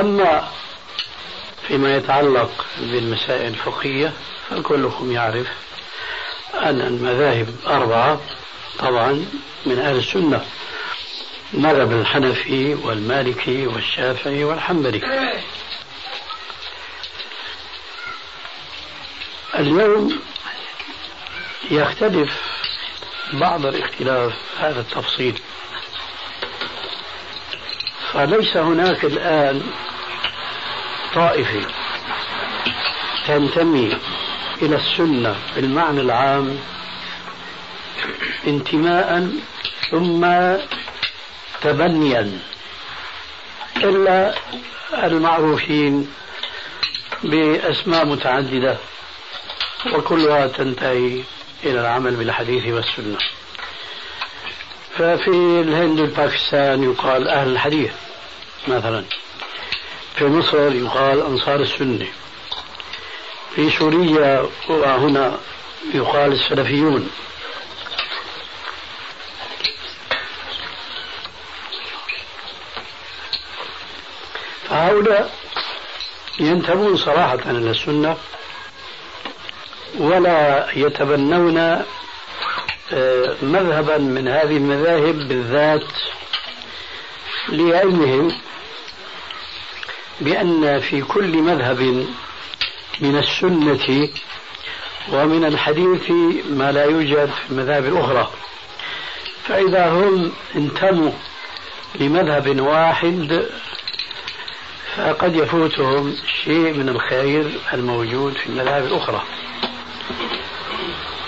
أما 0.00 0.48
فيما 1.68 1.96
يتعلق 1.96 2.66
بالمسائل 2.80 3.48
الفقهية 3.48 4.12
فكلكم 4.50 5.12
يعرف 5.12 5.46
أن 6.54 6.80
المذاهب 6.80 7.48
أربعة 7.66 8.20
طبعا 8.78 9.26
من 9.66 9.78
أهل 9.78 9.96
السنة. 9.96 10.44
مذهب 11.54 11.92
الحنفي 11.92 12.74
والمالكي 12.74 13.66
والشافعي 13.66 14.44
والحنبلي. 14.44 15.32
اليوم 19.54 20.20
يختلف 21.70 22.30
بعض 23.32 23.66
الاختلاف 23.66 24.32
هذا 24.58 24.80
التفصيل. 24.80 25.40
فليس 28.12 28.56
هناك 28.56 29.04
الآن 29.04 29.62
طائفة 31.14 31.66
تنتمي 33.26 33.98
إلى 34.62 34.76
السنة 34.76 35.36
بالمعنى 35.56 36.00
العام 36.00 36.58
انتماء 38.46 39.32
ثم 39.90 40.24
تبنيا 41.64 42.38
إلا 43.76 44.34
المعروفين 44.94 46.12
بأسماء 47.22 48.06
متعددة 48.06 48.76
وكلها 49.92 50.46
تنتهي 50.46 51.20
إلى 51.64 51.80
العمل 51.80 52.14
بالحديث 52.14 52.66
والسنة. 52.66 53.18
ففي 54.98 55.60
الهند 55.60 56.00
والباكستان 56.00 56.82
يقال 56.82 57.28
أهل 57.28 57.48
الحديث 57.48 57.92
مثلا. 58.68 59.04
في 60.16 60.24
مصر 60.24 60.72
يقال 60.74 61.20
أنصار 61.20 61.60
السنة. 61.60 62.06
في 63.54 63.70
سوريا 63.70 64.48
وهنا 64.68 65.38
يقال 65.94 66.32
السلفيون. 66.32 67.10
فهؤلاء 74.68 75.34
ينتمون 76.40 76.96
صراحة 76.96 77.34
إلى 77.34 77.70
السنة 77.70 78.16
ولا 79.98 80.66
يتبنون 80.76 81.58
آه، 82.92 83.34
مذهبا 83.42 83.98
من 83.98 84.28
هذه 84.28 84.56
المذاهب 84.56 85.28
بالذات 85.28 85.86
لعلمهم 87.48 88.32
بأن 90.20 90.80
في 90.80 91.02
كل 91.02 91.36
مذهب 91.38 92.06
من 93.00 93.18
السنة 93.18 94.08
ومن 95.12 95.44
الحديث 95.44 96.10
ما 96.50 96.72
لا 96.72 96.84
يوجد 96.84 97.30
في 97.30 97.50
المذاهب 97.50 97.84
الأخرى 97.84 98.30
فإذا 99.44 99.88
هم 99.88 100.32
انتموا 100.56 101.10
لمذهب 102.00 102.60
واحد 102.60 103.46
فقد 104.96 105.36
يفوتهم 105.36 106.14
شيء 106.44 106.72
من 106.72 106.88
الخير 106.88 107.50
الموجود 107.72 108.32
في 108.32 108.46
المذاهب 108.46 108.84
الأخرى. 108.84 109.22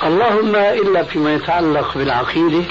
اللهم 0.03 0.57
إلا 0.57 1.03
فيما 1.03 1.35
يتعلق 1.35 1.99
بالعقيدة 1.99 2.65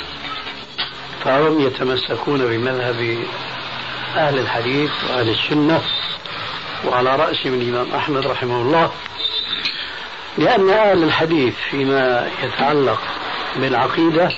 فهم 1.23 1.59
يتمسكون 1.61 2.39
بمذهب 2.39 3.17
أهل 4.15 4.39
الحديث 4.39 4.91
وأهل 5.09 5.29
السنة 5.29 5.81
وعلى 6.85 7.15
رأسهم 7.15 7.53
الإمام 7.53 7.95
أحمد 7.95 8.27
رحمه 8.27 8.61
الله 8.61 8.91
لأن 10.37 10.69
أهل 10.69 11.03
الحديث 11.03 11.53
فيما 11.71 12.29
يتعلق 12.43 13.01
بالعقيدة 13.55 14.31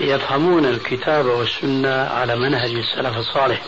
يفهمون 0.00 0.64
الكتاب 0.64 1.26
والسنة 1.26 2.08
على 2.14 2.36
منهج 2.36 2.70
السلف 2.70 3.18
الصالح. 3.18 3.62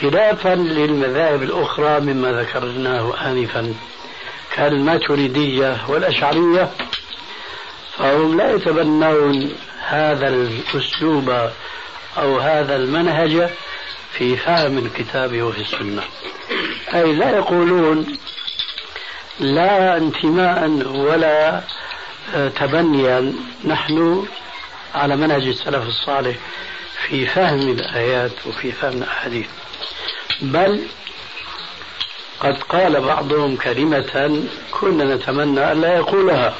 خلافا 0.00 0.54
للمذاهب 0.54 1.42
الأخرى 1.42 2.00
مما 2.00 2.32
ذكرناه 2.32 3.30
آنفا 3.30 3.74
كالماتريدية 4.54 5.76
والأشعرية. 5.88 6.70
فهم 7.98 8.36
لا 8.36 8.54
يتبنون 8.54 9.52
هذا 9.86 10.28
الأسلوب 10.28 11.50
أو 12.18 12.38
هذا 12.38 12.76
المنهج 12.76 13.50
في 14.12 14.36
فهم 14.36 14.78
الكتاب 14.78 15.42
وفي 15.42 15.60
السنة. 15.60 16.02
أي 16.94 17.12
لا 17.12 17.30
يقولون 17.30 18.06
لا 19.40 19.96
انتماء 19.96 20.68
ولا 20.88 21.60
تبنيا 22.34 23.32
نحن 23.64 24.26
على 24.94 25.16
منهج 25.16 25.46
السلف 25.46 25.86
الصالح 25.88 26.36
في 27.06 27.26
فهم 27.26 27.68
الآيات 27.68 28.46
وفي 28.46 28.72
فهم 28.72 28.92
الأحاديث. 29.02 29.46
بل 30.42 30.86
قد 32.40 32.62
قال 32.62 33.00
بعضهم 33.00 33.56
كلمة 33.56 34.42
كنا 34.70 35.14
نتمنى 35.14 35.72
أن 35.72 35.80
لا 35.80 35.96
يقولها 35.96 36.54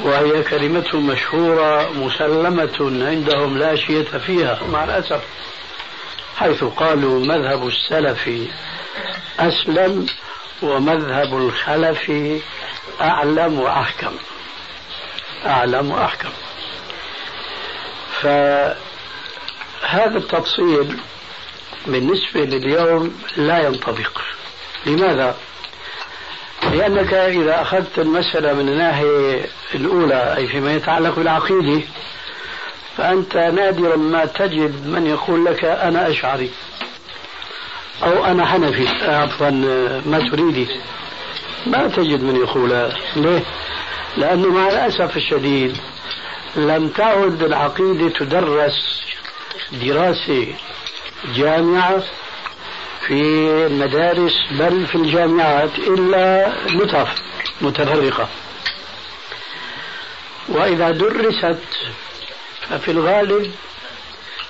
وهي 0.00 0.42
كلمة 0.42 0.96
مشهورة 0.96 1.90
مسلمة 1.90 3.06
عندهم 3.08 3.58
لا 3.58 3.76
شية 3.76 4.18
فيها 4.26 4.60
مع 4.72 4.84
الأسف 4.84 5.20
حيث 6.36 6.64
قالوا 6.64 7.20
مذهب 7.20 7.68
السلف 7.68 8.30
أسلم 9.38 10.06
ومذهب 10.62 11.36
الخلف 11.36 12.12
أعلم 13.00 13.60
وأحكم 13.60 14.12
أعلم 15.46 15.90
وأحكم. 15.90 16.30
فهذا 18.20 18.78
التفصيل 20.18 20.98
بالنسبة 21.86 22.40
لليوم 22.40 23.14
لا 23.36 23.66
ينطبق 23.66 24.20
لماذا؟ 24.86 25.36
لأنك 26.72 27.14
إذا 27.14 27.62
أخذت 27.62 27.98
المسألة 27.98 28.52
من 28.52 28.68
الناحية 28.68 29.46
الأولى 29.74 30.36
أي 30.36 30.46
فيما 30.46 30.74
يتعلق 30.74 31.16
بالعقيدة 31.16 31.82
فأنت 32.96 33.36
نادرا 33.36 33.96
ما 33.96 34.24
تجد 34.24 34.86
من 34.86 35.06
يقول 35.06 35.44
لك 35.44 35.64
أنا 35.64 36.10
أشعري 36.10 36.50
أو 38.02 38.24
أنا 38.24 38.46
حنفي 38.46 38.88
عفوا 39.04 39.50
ما 40.06 40.28
تريدي 40.30 40.68
ما 41.66 41.88
تجد 41.88 42.22
من 42.22 42.36
يقول 42.36 42.92
ليه؟ 43.16 43.42
لأنه 44.16 44.48
مع 44.48 44.68
الأسف 44.68 45.16
الشديد 45.16 45.76
لم 46.56 46.88
تعد 46.88 47.42
العقيدة 47.42 48.08
تدرس 48.08 49.02
دراسة 49.72 50.46
جامعة 51.24 52.02
في 53.06 53.22
المدارس 53.66 54.32
بل 54.50 54.86
في 54.86 54.94
الجامعات 54.94 55.78
إلا 55.78 56.52
لطف 56.68 57.14
متفرقة. 57.60 58.28
وإذا 60.48 60.90
درست 60.90 61.58
ففي 62.68 62.90
الغالب 62.90 63.52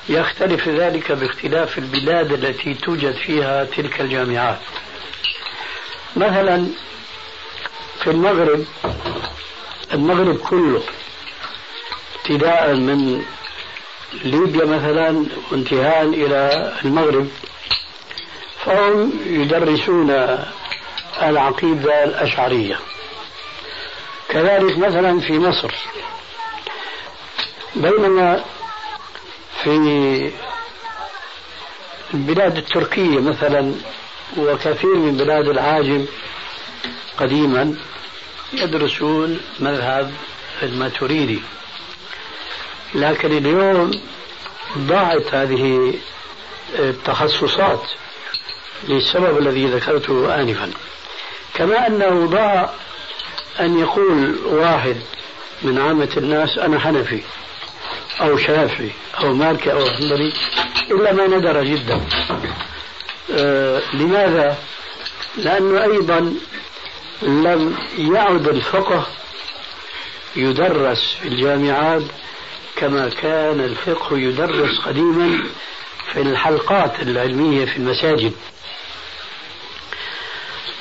يختلف 0.09 0.68
ذلك 0.68 1.12
باختلاف 1.12 1.78
البلاد 1.78 2.33
التي 2.33 2.74
توجد 2.74 3.14
فيها 3.14 3.64
تلك 3.64 4.00
الجامعات. 4.00 4.59
مثلا 6.16 6.66
في 8.04 8.11
المغرب 8.11 8.64
المغرب 9.94 10.38
كله 10.38 10.83
ابتداء 12.16 12.74
من 12.74 13.24
ليبيا 14.12 14.64
مثلا 14.64 15.26
وانتهاء 15.52 16.04
إلى 16.04 16.72
المغرب 16.84 17.28
فهم 18.64 19.12
يدرسون 19.26 20.10
العقيدة 21.22 22.04
الأشعرية. 22.04 22.78
كذلك 24.28 24.78
مثلا 24.78 25.20
في 25.20 25.38
مصر 25.38 25.74
بينما 27.76 28.44
في 29.62 29.70
البلاد 32.14 32.56
التركية 32.56 33.20
مثلا 33.20 33.74
وكثير 34.38 34.94
من 34.94 35.16
بلاد 35.16 35.48
العاجم 35.48 36.06
قديما 37.18 37.74
يدرسون 38.52 39.40
مذهب 39.60 40.12
الماتريدي 40.62 41.40
لكن 42.94 43.37
اليوم 43.37 43.90
ضاعت 44.79 45.35
هذه 45.35 45.94
التخصصات 46.79 47.83
للسبب 48.88 49.38
الذي 49.38 49.66
ذكرته 49.66 50.40
آنفا 50.40 50.70
كما 51.55 51.87
أنه 51.87 52.27
ضاع 52.27 52.70
أن 53.61 53.79
يقول 53.79 54.38
واحد 54.44 54.96
من 55.62 55.79
عامة 55.79 56.09
الناس 56.16 56.59
أنا 56.59 56.81
حنفي 56.81 57.22
أو 58.20 58.37
شافعي 58.37 58.90
أو 59.20 59.35
مالكي 59.35 59.72
أو 59.72 59.85
حنبلي 59.90 60.33
إلا 60.90 61.12
ما 61.12 61.27
ندر 61.27 61.64
جدا 61.64 62.01
آه 63.33 63.83
لماذا؟ 63.94 64.57
لأنه 65.37 65.83
أيضا 65.85 66.35
لم 67.22 67.77
يعد 67.98 68.48
الفقه 68.48 69.07
يدرس 70.37 71.16
في 71.22 71.29
الجامعات 71.29 72.03
كما 72.78 73.08
كان 73.08 73.60
الفقه 73.60 74.18
يدرس 74.18 74.78
قديما 74.78 75.38
في 76.12 76.20
الحلقات 76.22 77.02
العلمية 77.02 77.64
في 77.64 77.76
المساجد. 77.76 78.32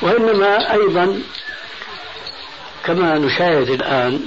وإنما 0.02 0.74
أيضا 0.74 1.22
كما 2.86 3.18
نشاهد 3.18 3.70
الآن 3.70 4.20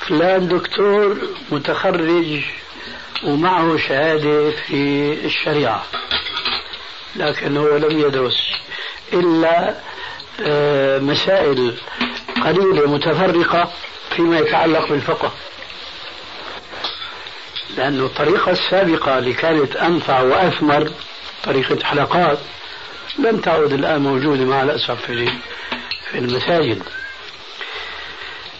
فلان 0.00 0.48
دكتور 0.48 1.16
متخرج 1.50 2.40
ومعه 3.24 3.76
شهادة 3.76 4.50
في 4.50 5.12
الشريعة 5.24 5.84
لكنه 7.16 7.78
لم 7.78 8.00
يدرس 8.00 8.36
إلا 9.12 9.74
آه، 10.40 10.98
مسائل 10.98 11.74
قليلة 12.44 12.90
متفرقة 12.90 13.72
فيما 14.16 14.38
يتعلق 14.38 14.88
بالفقه. 14.88 15.32
لأن 17.76 18.00
الطريقة 18.00 18.52
السابقة 18.52 19.18
اللي 19.18 19.32
كانت 19.32 19.76
أنفع 19.76 20.22
وأثمر 20.22 20.90
طريقة 21.44 21.84
حلقات 21.84 22.38
لم 23.18 23.36
تعد 23.40 23.72
الآن 23.72 24.02
موجودة 24.02 24.44
مع 24.44 24.62
الأسف 24.62 25.06
في 25.06 25.26
في 26.10 26.18
المساجد. 26.18 26.82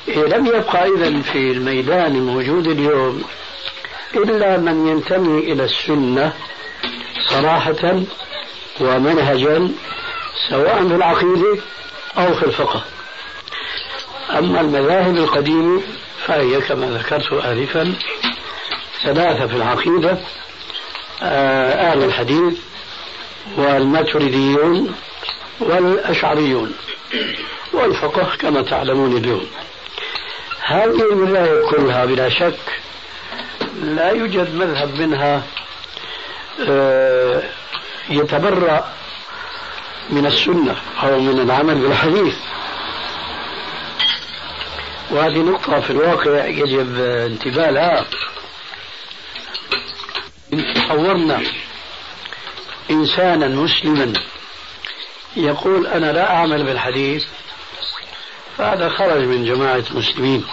إيه 0.09 0.25
لم 0.25 0.47
يبقى 0.47 0.89
إذا 0.89 1.21
في 1.21 1.39
الميدان 1.53 2.17
الموجود 2.17 2.67
اليوم 2.67 3.25
إلا 4.15 4.57
من 4.57 4.89
ينتمي 4.89 5.53
إلى 5.53 5.65
السنة 5.65 6.33
صراحة 7.29 8.03
ومنهجا 8.81 9.71
سواء 10.51 10.89
في 10.89 10.95
العقيدة 10.95 11.59
أو 12.19 12.35
في 12.35 12.43
الفقه. 12.47 12.85
أما 14.39 14.61
المذاهب 14.61 15.17
القديمة 15.17 15.83
فهي 16.27 16.61
كما 16.61 16.87
ذكرت 16.87 17.33
آنفا 17.33 17.95
ثلاثة 19.07 19.47
في 19.47 19.57
العقيدة 19.57 20.19
أهل 21.23 22.05
الحديث 22.05 22.59
والماتريديون 23.57 24.95
والأشعريون 25.61 26.75
والفقه 27.73 28.37
كما 28.39 28.63
تعلمون 28.63 29.17
اليوم. 29.17 29.47
هذه 30.61 31.13
المذاهب 31.13 31.71
كلها 31.71 32.05
بلا 32.05 32.29
شك 32.29 32.81
لا 33.83 34.11
يوجد 34.11 34.55
مذهب 34.55 35.01
منها 35.01 35.43
آه، 36.69 37.43
يتبرأ 38.11 38.93
من 40.11 40.27
السنة 40.27 40.77
أو 41.03 41.21
من 41.21 41.41
العمل 41.41 41.75
بالحديث. 41.75 42.37
وهذه 45.11 45.39
نقطة 45.39 45.81
في 45.81 45.91
الواقع 45.91 46.47
يجب 46.47 47.01
انتباه 47.01 47.71
لها 47.71 48.05
تصورنا 50.51 51.43
إنسانا 52.91 53.49
مسلما 53.49 54.13
يقول 55.37 55.87
أنا 55.87 56.13
لا 56.13 56.35
أعمل 56.35 56.65
بالحديث 56.65 57.25
فهذا 58.59 58.89
خرج 58.89 59.23
من 59.23 59.45
جماعة 59.45 59.85
المسلمين 59.91 60.45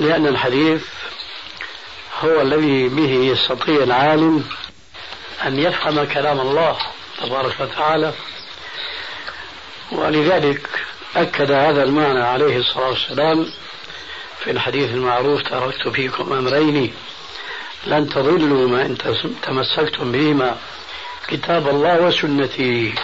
لأن 0.00 0.26
الحديث 0.26 0.84
هو 2.24 2.40
الذي 2.40 2.88
به 2.88 3.12
يستطيع 3.12 3.82
العالم 3.82 4.44
أن 5.46 5.58
يفهم 5.58 6.04
كلام 6.04 6.40
الله 6.40 6.76
تبارك 7.22 7.60
وتعالى 7.60 8.12
ولذلك 9.92 10.68
أكد 11.16 11.50
هذا 11.50 11.82
المعنى 11.82 12.20
عليه 12.24 12.56
الصلاة 12.56 12.88
والسلام 12.88 13.46
في 14.44 14.50
الحديث 14.50 14.90
المعروف 14.90 15.42
تركت 15.42 15.88
فيكم 15.88 16.32
أمرين 16.32 16.94
لن 17.86 18.08
تضلوا 18.08 18.68
ما 18.68 18.86
إن 18.86 18.96
تمسكتم 19.42 20.12
بهما. 20.12 20.56
كتاب 21.28 21.68
الله 21.68 22.00
وسنتي. 22.02 22.94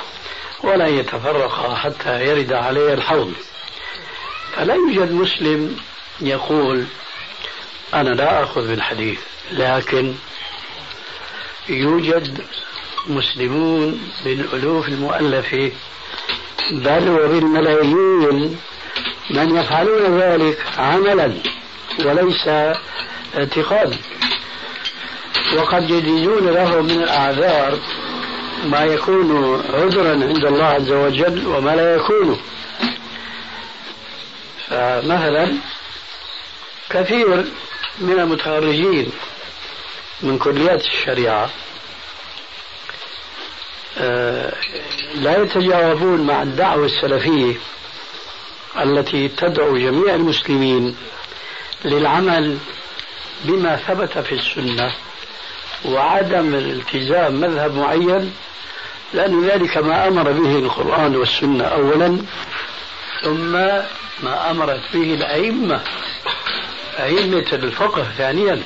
ولن 0.62 0.98
يتفرقا 0.98 1.74
حتى 1.74 2.26
يرد 2.26 2.52
علي 2.52 2.94
الحوض. 2.94 3.32
فلا 4.56 4.74
يوجد 4.74 5.12
مسلم 5.12 5.76
يقول 6.20 6.84
أنا 7.94 8.08
لا 8.08 8.42
أخذ 8.42 8.68
بالحديث 8.68 9.20
لكن 9.52 10.14
يوجد 11.68 12.44
مسلمون 13.06 14.10
بالألوف 14.24 14.88
المؤلفة 14.88 15.72
بل 16.70 17.08
وبالملايين 17.08 18.58
من 19.30 19.56
يفعلون 19.56 20.20
ذلك 20.20 20.64
عملا 20.78 21.32
وليس 22.04 22.48
اعتقادا. 23.36 23.98
وقد 25.52 25.90
يجدون 25.90 26.48
له 26.48 26.82
من 26.82 27.02
الأعذار 27.02 27.78
ما 28.64 28.84
يكون 28.84 29.60
عذرا 29.74 30.10
عند 30.10 30.44
الله 30.44 30.64
عز 30.64 30.92
وجل 30.92 31.46
وما 31.46 31.70
لا 31.70 31.94
يكون. 31.94 32.40
فمثلا 34.68 35.54
كثير 36.90 37.44
من 37.98 38.20
المتخرجين 38.20 39.12
من 40.22 40.38
كليات 40.38 40.80
الشريعة 40.80 41.50
آه، 43.98 44.52
لا 45.14 45.42
يتجاوبون 45.42 46.26
مع 46.26 46.42
الدعوة 46.42 46.86
السلفية 46.86 47.54
التي 48.80 49.28
تدعو 49.28 49.78
جميع 49.78 50.14
المسلمين 50.14 50.96
للعمل 51.84 52.58
بما 53.44 53.76
ثبت 53.76 54.18
في 54.18 54.34
السنة. 54.34 54.94
وعدم 55.84 56.54
الالتزام 56.54 57.40
مذهب 57.40 57.74
معين 57.74 58.34
لأن 59.14 59.46
ذلك 59.48 59.76
ما 59.76 60.08
أمر 60.08 60.32
به 60.32 60.58
القرآن 60.58 61.16
والسنة 61.16 61.64
أولا 61.64 62.18
ثم 63.22 63.52
ما 64.22 64.50
أمرت 64.50 64.82
به 64.94 65.14
الأئمة 65.14 65.80
أئمة 66.98 67.46
الفقه 67.52 68.06
ثانيا. 68.18 68.62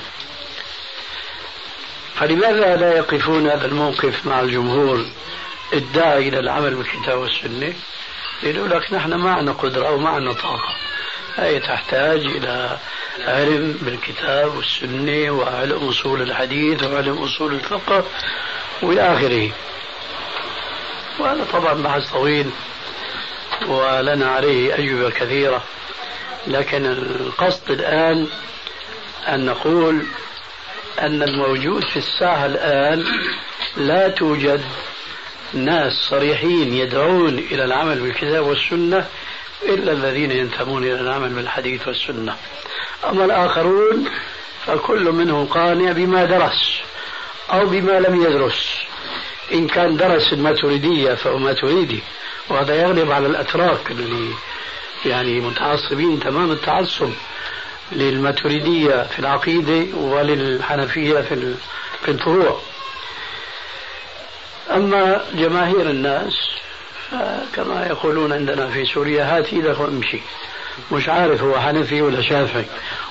فلماذا 2.14 2.76
لا 2.76 2.96
يقفون 2.96 3.46
هذا 3.46 3.66
الموقف 3.66 4.26
مع 4.26 4.40
الجمهور 4.40 5.04
الداعي 5.72 6.28
إلى 6.28 6.38
العمل 6.38 6.74
بالكتاب 6.74 7.18
والسنة؟ 7.18 7.74
يقولوا 8.42 8.68
لك 8.68 8.92
نحن 8.92 9.14
ما 9.14 9.34
عندنا 9.34 9.52
قدرة 9.52 9.88
أو 9.88 9.98
ما 9.98 10.08
عندنا 10.08 10.32
طاقة. 10.32 10.74
هي 11.38 11.60
تحتاج 11.60 12.20
إلى 12.26 12.78
علم 13.26 13.78
بالكتاب 13.82 14.56
والسنة 14.56 15.30
وعلم 15.30 15.88
أصول 15.88 16.22
الحديث 16.22 16.82
وعلم 16.82 17.18
أصول 17.22 17.54
الفقه 17.54 18.04
وإلى 18.82 19.00
آخره. 19.00 19.50
وهذا 21.18 21.46
طبعا 21.52 21.74
بحث 21.74 22.10
طويل 22.10 22.50
ولنا 23.66 24.30
عليه 24.30 24.74
أجوبة 24.78 25.10
كثيرة 25.10 25.62
لكن 26.46 26.86
القصد 26.86 27.70
الآن 27.70 28.26
أن 29.28 29.46
نقول 29.46 30.02
أن 31.00 31.22
الموجود 31.22 31.84
في 31.84 31.96
الساحة 31.96 32.46
الآن 32.46 33.04
لا 33.76 34.08
توجد 34.08 34.64
ناس 35.54 35.92
صريحين 35.92 36.74
يدعون 36.74 37.38
إلى 37.38 37.64
العمل 37.64 38.00
بالكتاب 38.00 38.46
والسنة 38.46 39.06
إلا 39.62 39.92
الذين 39.92 40.30
ينتمون 40.30 40.84
إلى 40.84 41.00
العمل 41.00 41.28
بالحديث 41.28 41.88
والسنة. 41.88 42.36
أما 43.10 43.24
الآخرون 43.24 44.10
فكل 44.66 45.12
منهم 45.12 45.46
قانع 45.46 45.92
بما 45.92 46.24
درس 46.24 46.80
أو 47.52 47.66
بما 47.66 48.00
لم 48.00 48.22
يدرس. 48.22 48.78
إن 49.52 49.66
كان 49.66 49.96
درس 49.96 50.32
الماتريدية 50.32 51.14
فهو 51.14 51.38
ماتريدي 51.38 52.00
وهذا 52.48 52.82
يغلب 52.82 53.10
على 53.10 53.26
الأتراك 53.26 53.90
اللي 53.90 54.30
يعني 55.06 55.40
متعصبين 55.40 56.20
تمام 56.20 56.52
التعصب 56.52 57.10
للماتريدية 57.92 59.02
في 59.02 59.18
العقيدة 59.18 59.96
وللحنفية 59.96 61.20
في 61.20 61.54
في 62.02 62.10
الفروع. 62.10 62.60
أما 64.70 65.24
جماهير 65.34 65.90
الناس 65.90 66.34
كما 67.56 67.86
يقولون 67.86 68.32
عندنا 68.32 68.70
في 68.70 68.84
سوريا 68.84 69.24
هات 69.38 69.52
إيدك 69.52 69.80
وامشي 69.80 70.20
مش 70.92 71.08
عارف 71.08 71.42
هو 71.42 71.60
حنفي 71.60 72.02
ولا 72.02 72.22
شافعي. 72.22 72.64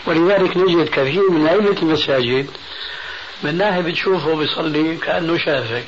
ولذلك 0.05 0.57
نجد 0.57 0.89
كثير 0.89 1.31
من 1.31 1.47
أئمة 1.47 1.77
المساجد 1.81 2.49
من 3.43 3.57
ناحية 3.57 3.81
بتشوفه 3.81 4.36
بيصلي 4.36 4.95
كأنه 4.97 5.38
شافعي 5.38 5.83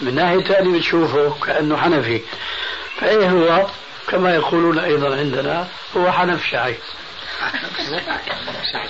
من 0.00 0.14
ناحية 0.14 0.40
ثانية 0.44 0.78
بتشوفه 0.78 1.34
كأنه 1.46 1.76
حنفي. 1.76 2.20
فإيه 3.00 3.30
هو؟ 3.30 3.66
كما 4.08 4.34
يقولون 4.34 4.78
أيضا 4.78 5.16
عندنا 5.16 5.68
هو 5.96 6.12
حنف 6.12 6.46
شعي 6.46 6.74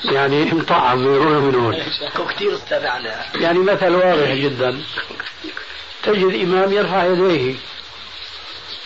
يعني 0.04 0.44
مطعم 0.44 0.98
من 0.98 1.18
من 1.42 1.54
هون. 1.54 1.74
كثير 2.28 2.58
على 2.88 3.24
يعني 3.40 3.58
مثل 3.58 3.94
واضح 3.94 4.30
جدا. 4.34 4.82
تجد 6.02 6.40
إمام 6.42 6.72
يرفع 6.72 7.04
يديه. 7.04 7.54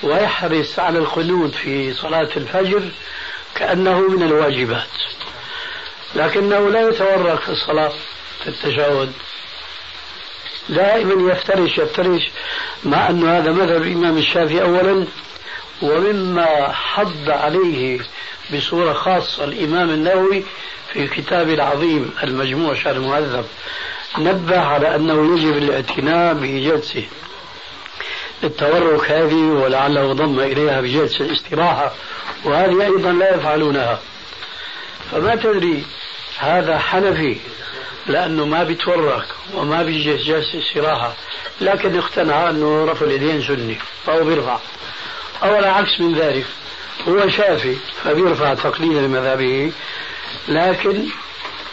ويحرص 0.02 0.78
على 0.78 0.98
القنوت 0.98 1.54
في 1.54 1.94
صلاة 1.94 2.28
الفجر 2.36 2.82
كأنه 3.54 4.00
من 4.00 4.22
الواجبات 4.22 4.86
لكنه 6.14 6.70
لا 6.70 6.88
يتورق 6.88 7.40
في 7.40 7.48
الصلاة 7.48 7.92
في 8.42 8.48
التشهد. 8.48 9.12
دائما 10.68 11.32
يفترش 11.32 11.78
يفترش 11.78 12.30
مع 12.84 13.10
أن 13.10 13.28
هذا 13.28 13.52
مذهب 13.52 13.82
الإمام 13.82 14.18
الشافعي 14.18 14.62
أولا 14.62 15.06
ومما 15.82 16.72
حض 16.72 17.30
عليه 17.30 18.00
بصورة 18.54 18.92
خاصة 18.92 19.44
الإمام 19.44 19.90
النووي 19.90 20.44
في 20.92 21.06
كتابه 21.06 21.54
العظيم 21.54 22.10
المجموع 22.22 22.74
شرح 22.74 22.86
المهذب 22.96 23.44
نبه 24.18 24.60
على 24.60 24.94
أنه 24.94 25.38
يجب 25.38 25.56
الاعتناء 25.56 26.34
بجلسة. 26.34 27.04
التورك 28.44 29.10
هذه 29.10 29.34
ولعله 29.34 30.12
ضم 30.12 30.40
إليها 30.40 30.80
بجلسة 30.80 31.24
الاستراحة 31.24 31.92
وهذه 32.44 32.84
أيضا 32.84 33.12
لا 33.12 33.34
يفعلونها. 33.34 34.00
فما 35.10 35.34
تدري 35.34 35.84
هذا 36.38 36.78
حنفي 36.78 37.36
لأنه 38.06 38.46
ما 38.46 38.64
بيتورك 38.64 39.26
وما 39.54 39.82
بيجلس 39.82 40.22
جلسة 40.22 40.58
استراحة 40.58 41.12
لكن 41.60 41.98
اقتنع 41.98 42.50
أنه 42.50 42.84
رفع 42.84 43.06
اليدين 43.06 43.42
سني 43.42 43.78
فهو 44.06 44.24
بيرفع. 44.24 44.58
أو 45.42 45.58
العكس 45.58 46.00
من 46.00 46.14
ذلك 46.14 46.46
هو 47.08 47.28
شافي 47.28 47.76
فبيرفع 48.04 48.54
تقليدا 48.54 49.00
لمذهبه 49.00 49.72
لكن 50.48 51.04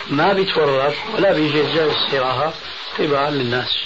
ما 0.10 0.34
بيتورط 0.34 0.93
ولا 1.15 1.34
بيجلس 1.34 1.75
جلسة 1.75 2.06
استراحة 2.06 2.53
تبعا 2.97 3.30
للناس. 3.30 3.84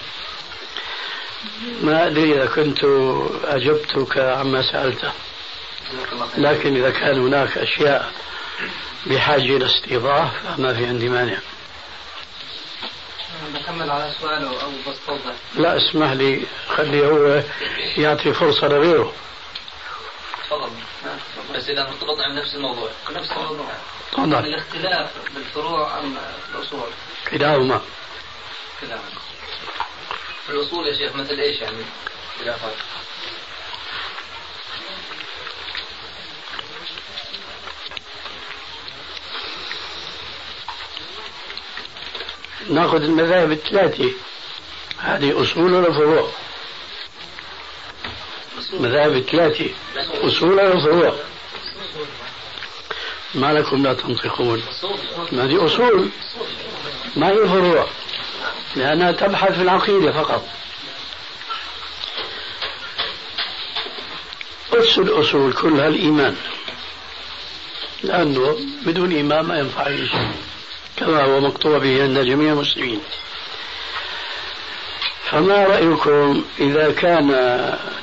ما 1.81 2.07
أدري 2.07 2.33
إذا 2.33 2.45
كنت 2.45 2.83
أجبتك 3.43 4.17
عما 4.17 4.71
سألته. 4.71 5.11
لكن 6.37 6.75
إذا 6.75 6.89
كان 6.89 7.19
هناك 7.19 7.57
أشياء 7.57 8.11
بحاجة 9.05 9.57
إلى 9.57 9.65
استيضاح 9.65 10.31
فما 10.57 10.73
في 10.73 10.85
عندي 10.85 11.09
مانع. 11.09 11.37
بكمل 13.53 13.91
على 13.91 14.11
سؤاله 14.21 14.63
أو 14.63 14.69
بس 14.87 14.97
توضح 15.07 15.33
لا 15.55 15.77
اسمح 15.77 16.11
لي 16.11 16.41
خليه 16.67 17.07
هو 17.07 17.43
يعطي 17.97 18.33
فرصة 18.33 18.67
لغيره. 18.67 19.13
تفضل. 20.49 20.69
بس 21.55 21.69
إذا 21.69 21.83
مرتبط 21.83 22.17
بنفس 22.17 22.55
الموضوع. 22.55 22.89
نفس 23.11 23.31
الموضوع. 23.31 23.71
تفضل. 24.11 24.45
الاختلاف 24.45 25.09
بالفروع 25.35 25.99
أم 25.99 26.15
الأصول؟ 26.55 26.89
كلاهما. 27.31 27.81
كلاهما. 28.81 29.30
في 30.51 30.57
الأصول 30.57 30.87
يا 30.87 30.93
شيخ 30.93 31.15
مثل 31.15 31.39
إيش 31.39 31.61
يعني؟ 31.61 31.77
خلافات 32.39 32.73
نأخذ 42.69 43.01
المذاهب 43.01 43.51
الثلاثة. 43.51 44.11
هذه 44.99 45.41
أصول 45.41 45.73
ولا 45.73 45.93
فروع؟ 45.93 46.29
مذاهب 48.73 49.15
الثلاثة. 49.15 49.69
أصول 50.23 50.49
ولا 50.49 50.83
فروع؟ 50.83 51.15
ما 53.35 53.53
لكم 53.53 53.83
لا 53.83 53.93
تنطقون. 53.93 54.63
ما 55.31 55.45
هذه 55.45 55.65
أصول؟ 55.65 56.09
ما 57.15 57.29
هي 57.29 57.35
فروع؟ 57.35 57.87
لأنها 58.75 59.11
تبحث 59.11 59.51
في 59.51 59.61
العقيدة 59.61 60.11
فقط. 60.11 60.47
أس 64.73 64.97
الأصول 64.97 65.53
كلها 65.53 65.87
الإيمان. 65.87 66.35
لأنه 68.03 68.57
بدون 68.85 69.11
إيمان 69.11 69.45
ما 69.45 69.59
ينفع 69.59 69.83
شيء. 69.83 70.31
كما 70.97 71.23
هو 71.23 71.39
مكتوب 71.39 71.81
به 71.81 72.03
عند 72.03 72.19
جميع 72.19 72.53
المسلمين. 72.53 73.01
فما 75.31 75.63
رأيكم 75.65 76.43
إذا 76.59 76.91
كان 76.91 77.31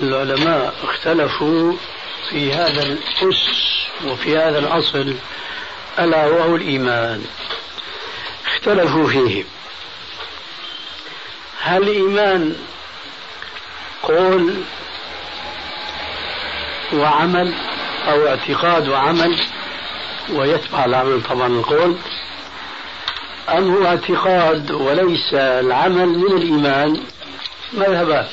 العلماء 0.01 0.75
اختلفوا 0.83 1.73
في 2.31 2.53
هذا 2.53 2.83
الأس 2.83 3.49
وفي 4.07 4.39
هذا 4.39 4.59
الأصل 4.59 5.15
ألا 5.99 6.27
وهو 6.27 6.57
الإيمان؟ 6.57 7.25
اختلفوا 8.47 9.07
فيه. 9.07 9.45
هل 11.69 11.83
الإيمان. 11.83 12.57
قول 14.03 14.55
وعمل 16.93 17.55
أو 18.09 18.27
اعتقاد 18.27 18.89
وعمل 18.89 19.41
ويتبع 20.31 20.85
العمل 20.85 21.23
طبعا 21.23 21.47
القول. 21.47 21.97
أم 23.49 23.75
هو 23.75 23.87
اعتقاد 23.87 24.71
وليس 24.71 25.35
العمل 25.35 26.07
من 26.09 26.37
الإيمان 26.37 27.01
مذهبان. 27.73 28.27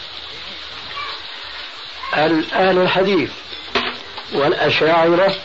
أهل 2.14 2.78
الحديث 2.78 3.32
والأشاعرة 4.34 5.36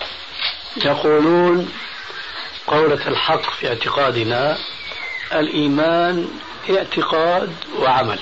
يقولون 0.84 1.72
قولة 2.66 3.08
الحق 3.08 3.50
في 3.50 3.68
اعتقادنا 3.68 4.58
الإيمان 5.32 6.28
اعتقاد 6.70 7.52
وعمل. 7.78 8.18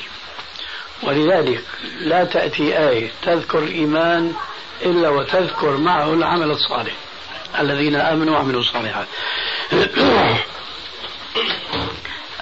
ولذلك 1.03 1.65
لا 2.01 2.25
تأتي 2.25 2.79
آية 2.79 3.11
تذكر 3.23 3.59
الإيمان 3.59 4.33
إلا 4.83 5.09
وتذكر 5.09 5.77
معه 5.77 6.15
العمل 6.15 6.51
الصالح. 6.51 6.95
الذين 7.59 7.97
آمنوا 7.97 8.35
وعملوا 8.35 8.61
الصالحات. 8.61 9.07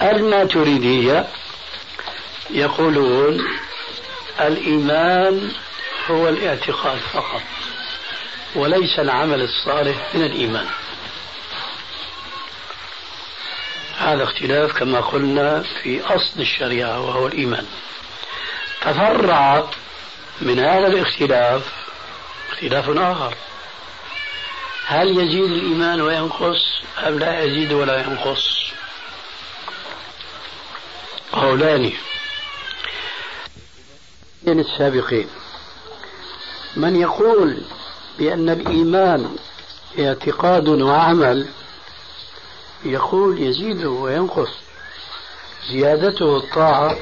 الماتريدية 0.01 1.27
يقولون 2.49 3.47
الإيمان 4.41 5.51
هو 6.11 6.29
الاعتقاد 6.29 6.97
فقط 7.13 7.41
وليس 8.55 8.99
العمل 8.99 9.41
الصالح 9.41 10.15
من 10.15 10.23
الإيمان. 10.23 10.65
هذا 13.97 14.23
اختلاف 14.23 14.71
كما 14.71 14.99
قلنا 14.99 15.63
في 15.81 16.01
أصل 16.01 16.39
الشريعة 16.39 17.01
وهو 17.01 17.27
الإيمان. 17.27 17.65
تفرع 18.81 19.69
من 20.41 20.59
هذا 20.59 20.87
الاختلاف 20.87 21.61
اختلاف 22.51 22.89
آخر. 22.89 23.35
هل 24.87 25.07
يزيد 25.07 25.51
الإيمان 25.51 26.01
وينقص 26.01 26.81
أم 27.07 27.19
لا 27.19 27.43
يزيد 27.43 27.71
ولا 27.71 28.01
ينقص؟ 28.01 28.71
قولان. 31.31 31.91
من 34.43 34.59
السابقين. 34.59 35.27
من 36.75 36.95
يقول 36.95 37.61
بأن 38.19 38.49
الإيمان 38.49 39.35
اعتقاد 39.99 40.67
وعمل 40.67 41.47
يقول 42.85 43.41
يزيد 43.41 43.85
وينقص 43.85 44.49
زيادته 45.71 46.37
الطاعة 46.37 46.97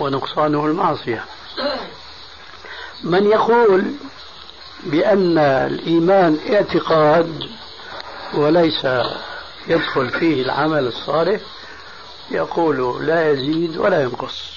ونقصانه 0.00 0.66
المعصية. 0.66 1.24
من 3.02 3.26
يقول 3.26 3.92
بأن 4.84 5.38
الإيمان 5.38 6.38
اعتقاد 6.50 7.50
وليس 8.34 8.86
يدخل 9.68 10.10
فيه 10.10 10.42
العمل 10.42 10.86
الصالح 10.86 11.40
يقول 12.30 13.06
لا 13.06 13.30
يزيد 13.30 13.76
ولا 13.76 14.02
ينقص. 14.02 14.52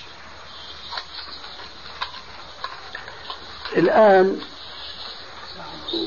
الآن 3.77 4.39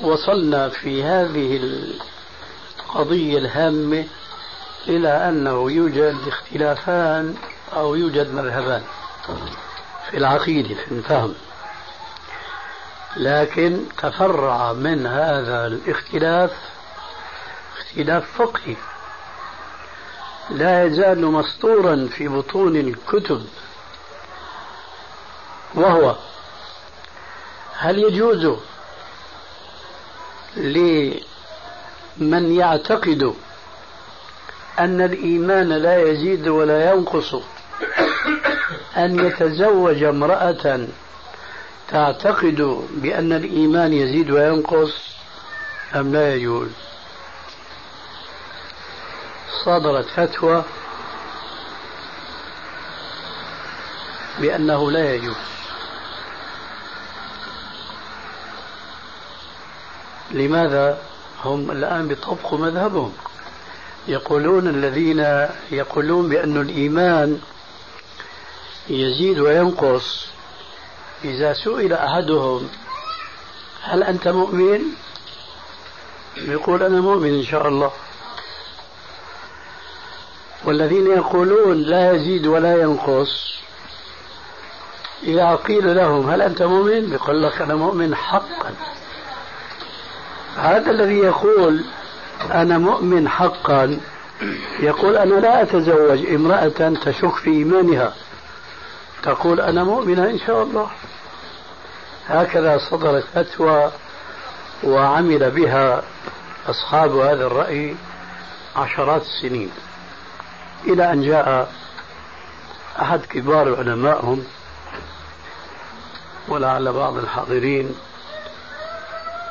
وصلنا 0.02 0.68
في 0.68 1.04
هذه 1.04 1.56
القضية 2.88 3.38
الهامة 3.38 4.06
إلى 4.88 5.28
أنه 5.28 5.70
يوجد 5.70 6.18
اختلافان 6.28 7.34
أو 7.72 7.94
يوجد 7.94 8.34
مذهبان 8.34 8.82
في 10.10 10.16
العقيدة 10.16 10.74
في 10.74 10.92
الفهم. 10.92 11.34
لكن 13.16 13.84
تفرع 13.98 14.72
من 14.72 15.06
هذا 15.06 15.66
الاختلاف 15.66 16.52
اختلاف 17.78 18.24
فقهي. 18.38 18.76
لا 20.50 20.84
يزال 20.84 21.26
مسطورا 21.26 22.08
في 22.16 22.28
بطون 22.28 22.76
الكتب. 22.76 23.46
وهو 25.74 26.16
هل 27.72 27.98
يجوز 27.98 28.58
لمن 32.20 32.52
يعتقد 32.52 33.34
أن 34.78 35.00
الإيمان 35.00 35.68
لا 35.68 36.02
يزيد 36.02 36.48
ولا 36.48 36.92
ينقص 36.92 37.34
أن 38.96 39.26
يتزوج 39.26 40.02
امرأة 40.02 40.86
تعتقد 41.88 42.86
بأن 42.90 43.32
الإيمان 43.32 43.92
يزيد 43.92 44.30
وينقص 44.30 44.92
أم 45.94 46.12
لا 46.12 46.34
يجوز؟ 46.34 46.68
صدرت 49.64 50.06
فتوى 50.06 50.64
بأنه 54.38 54.90
لا 54.90 55.14
يجوز. 55.14 55.36
لماذا 60.30 60.98
هم 61.44 61.70
الآن 61.70 62.08
بيطبقوا 62.08 62.58
مذهبهم 62.58 63.12
يقولون 64.08 64.68
الذين 64.68 65.48
يقولون 65.70 66.28
بأن 66.28 66.60
الإيمان 66.60 67.40
يزيد 68.90 69.38
وينقص 69.38 70.26
إذا 71.24 71.52
سئل 71.52 71.92
أحدهم 71.92 72.68
هل 73.82 74.02
أنت 74.02 74.28
مؤمن؟ 74.28 74.80
يقول 76.36 76.82
أنا 76.82 77.00
مؤمن 77.00 77.34
إن 77.34 77.44
شاء 77.44 77.68
الله 77.68 77.90
والذين 80.64 81.06
يقولون 81.06 81.82
لا 81.82 82.12
يزيد 82.12 82.46
ولا 82.46 82.82
ينقص 82.82 83.58
إذا 85.22 85.54
قيل 85.54 85.96
لهم 85.96 86.30
هل 86.30 86.42
أنت 86.42 86.62
مؤمن؟ 86.62 87.12
يقول 87.12 87.42
لك 87.42 87.62
أنا 87.62 87.74
مؤمن 87.74 88.14
حقا 88.14 88.74
هذا 90.58 90.90
الذي 90.90 91.18
يقول 91.18 91.84
أنا 92.52 92.78
مؤمن 92.78 93.28
حقا 93.28 94.00
يقول 94.80 95.16
أنا 95.16 95.34
لا 95.34 95.62
أتزوج 95.62 96.26
امرأة 96.26 96.94
تشك 97.04 97.34
في 97.34 97.50
إيمانها. 97.50 98.12
تقول 99.22 99.60
أنا 99.60 99.84
مؤمنة 99.84 100.30
إن 100.30 100.38
شاء 100.38 100.62
الله. 100.62 100.86
هكذا 102.28 102.78
صدرت 102.78 103.24
فتوى 103.34 103.90
وعمل 104.84 105.50
بها 105.50 106.02
أصحاب 106.66 107.16
هذا 107.16 107.46
الرأي 107.46 107.94
عشرات 108.76 109.22
السنين 109.22 109.70
إلى 110.86 111.12
أن 111.12 111.22
جاء 111.22 111.72
أحد 113.02 113.20
كبار 113.20 113.76
علمائهم 113.78 114.44
ولعل 116.48 116.92
بعض 116.92 117.16
الحاضرين 117.16 117.94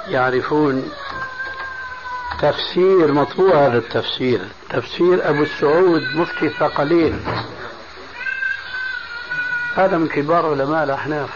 يعرفون 0.10 0.92
تفسير 2.42 3.12
مطبوع 3.12 3.68
هذا 3.68 3.78
التفسير. 3.78 4.42
تفسير 4.70 5.30
أبو 5.30 5.44
السعود 5.44 6.02
مفتي 6.16 6.46
الثقلين. 6.46 7.24
هذا 9.76 9.98
من 9.98 10.08
كبار 10.08 10.46
علماء 10.46 10.84
الأحناف. 10.84 11.30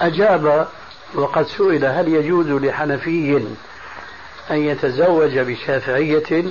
أجاب 0.00 0.68
وقد 1.14 1.46
سئل 1.46 1.84
هل 1.84 2.08
يجوز 2.08 2.46
لحنفي 2.46 3.36
أن 4.50 4.56
يتزوج 4.56 5.38
بشافعية؟ 5.38 6.44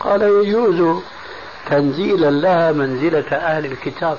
قال 0.00 0.22
يجوز 0.22 1.02
تنزيلا 1.70 2.30
لها 2.30 2.72
منزلة 2.72 3.36
أهل 3.36 3.64
الكتاب. 3.64 4.18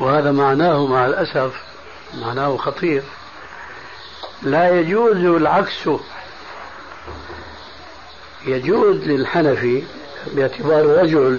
وهذا 0.00 0.32
معناه 0.32 0.86
مع 0.86 1.06
الأسف 1.06 1.52
معناه 2.20 2.56
خطير. 2.56 3.02
لا 4.42 4.80
يجوز 4.80 5.16
العكس. 5.16 5.88
يجوز 8.46 8.96
للحنفي 8.96 9.82
باعتبار 10.32 10.86
رجل 10.86 11.38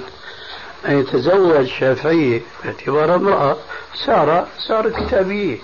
أن 0.85 0.99
يتزوج 0.99 1.65
شافعية 1.65 2.41
باعتبار 2.63 3.15
امرأة 3.15 3.57
صار 4.05 4.47
صار 4.67 4.89
كتابية. 4.89 5.57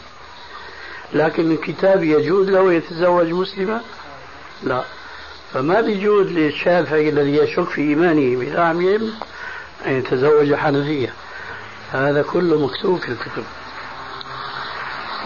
لكن 1.14 1.52
الكتاب 1.52 2.04
يجوز 2.04 2.50
له 2.50 2.74
يتزوج 2.74 3.28
مسلمة 3.28 3.82
لا. 4.64 4.84
فما 5.54 5.82
بيجوز 5.82 6.28
للشافعي 6.28 7.10
الذي 7.10 7.38
يشك 7.38 7.70
في 7.70 7.82
إيمانه 7.82 8.40
بزعمهم 8.40 9.14
أن 9.86 9.92
يتزوج 9.92 10.54
حنفية؟ 10.54 11.14
هذا 11.96 12.22
كله 12.22 12.66
مكتوب 12.66 13.00
في 13.00 13.10
الكتب. 13.10 13.44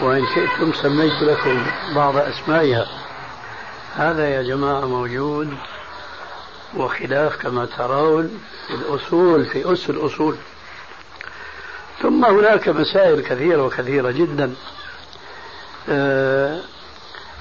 وإن 0.02 0.26
شئتم 0.34 0.72
سميت 0.72 1.22
لكم 1.22 1.66
بعض 1.94 2.16
أسمائها. 2.16 2.86
هذا 3.96 4.28
يا 4.28 4.42
جماعة 4.42 4.86
موجود 4.86 5.54
وخلاف 6.76 7.36
كما 7.36 7.66
ترون 7.66 8.40
في 8.66 8.74
الأصول 8.74 9.46
في 9.46 9.72
أس 9.72 9.90
الأصول. 9.90 10.36
ثم 12.02 12.24
هناك 12.24 12.68
مسائل 12.68 13.20
كثيرة 13.20 13.62
وكثيرة 13.62 14.10
جدا. 14.10 14.54
آه 15.88 16.60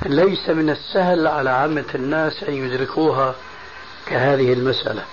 ليس 0.05 0.49
من 0.49 0.69
السهل 0.69 1.27
على 1.27 1.49
عامة 1.49 1.85
الناس 1.95 2.43
أن 2.43 2.53
يدركوها 2.53 3.35
كهذه 4.05 4.53
المسألة. 4.53 5.03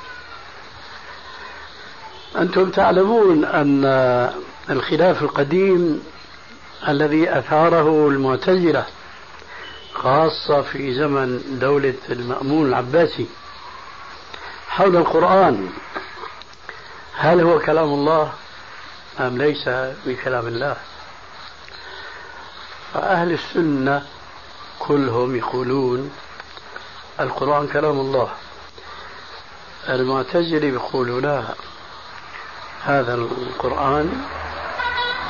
أنتم 2.36 2.70
تعلمون 2.70 3.44
أن 3.44 3.84
الخلاف 4.70 5.22
القديم 5.22 6.04
الذي 6.88 7.38
أثاره 7.38 8.08
المعتزلة 8.08 8.86
خاصة 9.94 10.62
في 10.62 10.94
زمن 10.94 11.58
دولة 11.60 11.94
المأمون 12.10 12.68
العباسي 12.68 13.26
حول 14.68 14.96
القرآن. 14.96 15.68
هل 17.16 17.40
هو 17.40 17.58
كلام 17.58 17.88
الله 17.88 18.32
أم 19.20 19.38
ليس 19.38 19.68
بكلام 20.06 20.46
الله؟ 20.46 20.76
فأهل 22.94 23.32
السنة 23.32 24.02
كلهم 24.78 25.36
يقولون 25.36 26.10
القرآن 27.20 27.68
كلام 27.68 28.00
الله. 28.00 28.28
المعتزلة 29.88 30.66
يقولون 30.66 31.22
لا 31.22 31.44
هذا 32.86 33.14
القرآن 33.14 34.12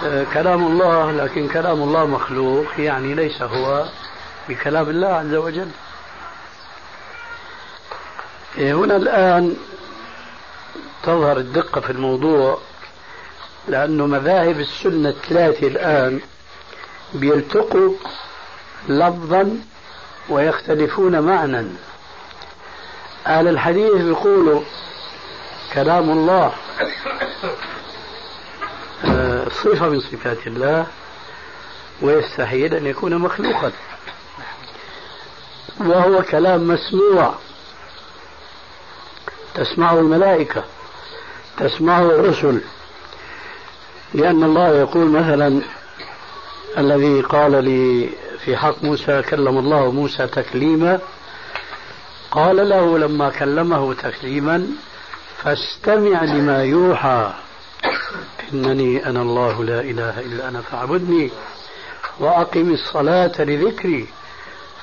آه، 0.05 0.27
كلام 0.35 0.67
الله 0.67 1.13
لكن 1.13 1.49
كلام 1.49 1.83
الله 1.83 2.07
مخلوق 2.07 2.67
يعني 2.79 3.15
ليس 3.15 3.43
هو 3.43 3.85
بكلام 4.49 4.91
الله 4.91 5.09
عز 5.09 5.35
وجل. 5.35 5.69
إيه، 8.59 8.75
هنا 8.75 8.97
الآن 8.97 9.57
تظهر 11.03 11.37
الدقة 11.37 11.81
في 11.81 11.91
الموضوع 11.91 12.59
لأنه 13.69 14.07
مذاهب 14.07 14.61
السنة 14.61 15.09
الثلاثة 15.09 15.67
الآن 15.67 16.21
بيلتقوا 17.15 17.95
لفظا 18.89 19.61
ويختلفون 20.29 21.21
معنى 21.21 21.67
أهل 23.27 23.49
الحديث 23.49 23.93
بيقولوا 23.93 24.61
كلام 25.77 26.11
الله. 26.11 26.53
آه، 29.05 29.49
صفة 29.49 29.89
من 29.89 30.01
صفات 30.01 30.47
الله 30.47 30.87
ويستحيل 32.03 32.75
أن 32.75 32.87
يكون 32.87 33.17
مخلوقا. 33.17 33.73
وهو 35.81 36.23
كلام 36.23 36.69
مسموع. 36.69 37.35
تسمعه 39.55 39.99
الملائكة 39.99 40.65
تسمعه 41.59 42.03
الرسل. 42.03 42.61
لأن 44.15 44.45
الله 44.45 44.79
يقول 44.79 45.11
مثلا 45.11 45.61
الذي 46.79 47.21
قال 47.21 47.65
لي 47.65 48.11
في 48.45 48.57
حق 48.57 48.85
موسى 48.85 49.23
كلم 49.23 49.59
الله 49.59 49.91
موسى 49.91 50.27
تكليما. 50.27 51.01
قال 52.31 52.69
له 52.69 52.99
لما 52.99 53.31
كلمه 53.31 53.95
تكليما 53.95 54.67
فاستمع 55.43 56.25
لما 56.25 56.65
يوحى. 56.65 57.33
إنني 58.53 59.07
أنا 59.07 59.23
الله 59.23 59.65
لا 59.65 59.81
إله 59.81 60.21
إلا 60.21 60.49
أنا 60.49 60.61
فاعبدني 60.61 61.31
وأقم 62.19 62.73
الصلاة 62.73 63.33
لذكري. 63.39 64.07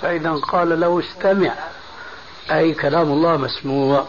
فإذا 0.01 0.31
قال 0.31 0.79
له 0.79 0.99
استمع 0.99 1.53
أي 2.51 2.73
كلام 2.73 3.11
الله 3.11 3.37
مسموع. 3.37 4.05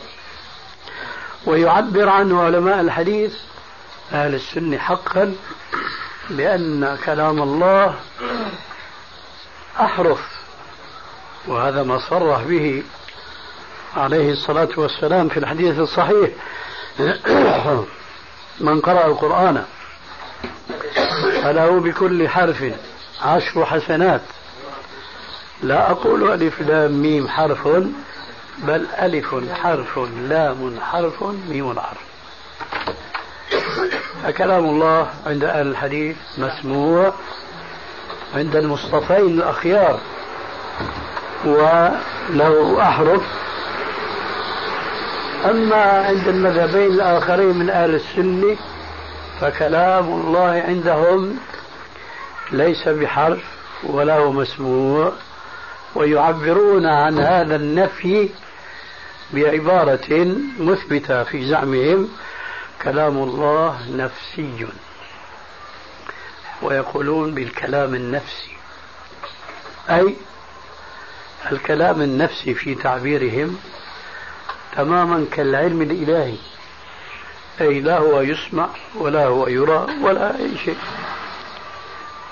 ويعبر 1.47 2.09
عنه 2.09 2.43
علماء 2.43 2.81
الحديث 2.81 3.35
أهل 4.13 4.35
السنة 4.35 4.79
حقا 4.79 5.35
بأن 6.31 6.99
كلام 7.05 7.43
الله 7.43 7.95
أحرف 9.81 10.21
وهذا 11.47 11.83
ما 11.83 11.99
صرح 12.11 12.43
به 12.43 12.83
عليه 13.97 14.33
الصلاة 14.33 14.69
والسلام 14.77 15.29
في 15.29 15.37
الحديث 15.37 15.79
الصحيح. 15.79 16.31
من 18.61 18.81
قرأ 18.81 19.07
القرآن 19.07 19.65
فله 21.43 21.81
بكل 21.81 22.29
حرف 22.29 22.65
عشر 23.23 23.67
حسنات. 23.67 24.21
لا 25.63 25.91
أقول 25.91 26.33
ألف 26.33 26.61
لام 26.61 27.03
ميم 27.03 27.29
حرف 27.29 27.69
بل 28.59 28.87
ألف 28.99 29.35
حرف 29.63 29.99
لام 30.29 30.81
حرف 30.81 31.25
ميم 31.49 31.81
حرف. 31.81 32.05
فكلام 34.25 34.65
الله 34.65 35.09
عند 35.27 35.45
أهل 35.45 35.67
الحديث 35.67 36.17
مسموع 36.39 37.13
عند 38.35 38.57
المصطفين 38.57 39.27
الأخيار 39.27 40.01
وله 41.45 42.83
أحرف 42.83 43.23
أما 45.45 46.07
عند 46.07 46.29
المذهبين 46.29 46.93
الآخرين 46.93 47.59
من 47.59 47.71
أهل 47.71 47.95
السنة 47.95 48.57
فكلام 49.41 50.05
الله 50.05 50.65
عندهم 50.69 51.39
ليس 52.53 52.89
بحرف 52.89 53.43
ولا 53.85 54.19
هو 54.19 54.33
مسموع 54.33 55.13
ويعبرون 55.95 56.87
عن 56.87 57.19
هذا 57.19 57.57
النفي 57.57 58.29
بعبارة 59.33 60.37
مثبتة 60.61 61.23
في 61.25 61.47
زعمهم 61.47 62.09
كلام 62.83 63.19
الله 63.19 63.79
نفسي. 63.91 64.67
ويقولون 66.63 67.35
بالكلام 67.35 67.95
النفسي 67.95 68.57
أي 69.91 70.17
الكلام 71.53 72.03
النفسي 72.03 72.55
في 72.55 72.75
تعبيرهم 72.75 73.59
تماما 74.77 75.27
كالعلم 75.33 75.83
الإلهي. 75.83 76.37
أي 77.61 77.81
لا 77.81 77.99
هو 77.99 78.21
يسمع 78.21 78.69
ولا 78.95 79.27
هو 79.27 79.49
يرى 79.49 79.87
ولا 80.03 80.37
أي 80.37 80.59
شيء. 80.65 80.77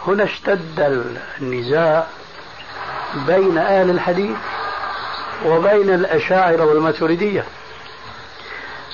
هنا 0.06 0.24
اشتد 0.24 1.04
النزاع 1.40 2.06
بين 3.26 3.58
أهل 3.58 3.90
الحديث 3.90 4.36
وبين 5.46 5.94
الأشاعرة 5.94 6.64
والماتريدية. 6.64 7.44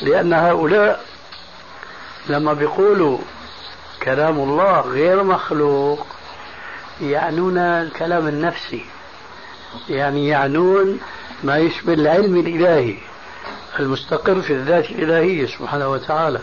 لأن 0.03 0.33
هؤلاء 0.33 1.05
لما 2.29 2.53
بيقولوا 2.53 3.19
كلام 4.03 4.39
الله 4.39 4.81
غير 4.81 5.23
مخلوق 5.23 6.07
يعنون 7.01 7.59
الكلام 7.59 8.29
النفسي. 8.29 8.85
يعني 9.89 10.29
يعنون 10.29 11.01
ما 11.45 11.59
يشبه 11.59 11.93
العلم 11.93 12.37
الإلهي. 12.37 12.97
المستقر 13.81 14.41
في 14.41 14.53
الذات 14.53 14.91
الإلهية 14.91 15.47
سبحانه 15.47 15.89
وتعالى. 15.89 16.41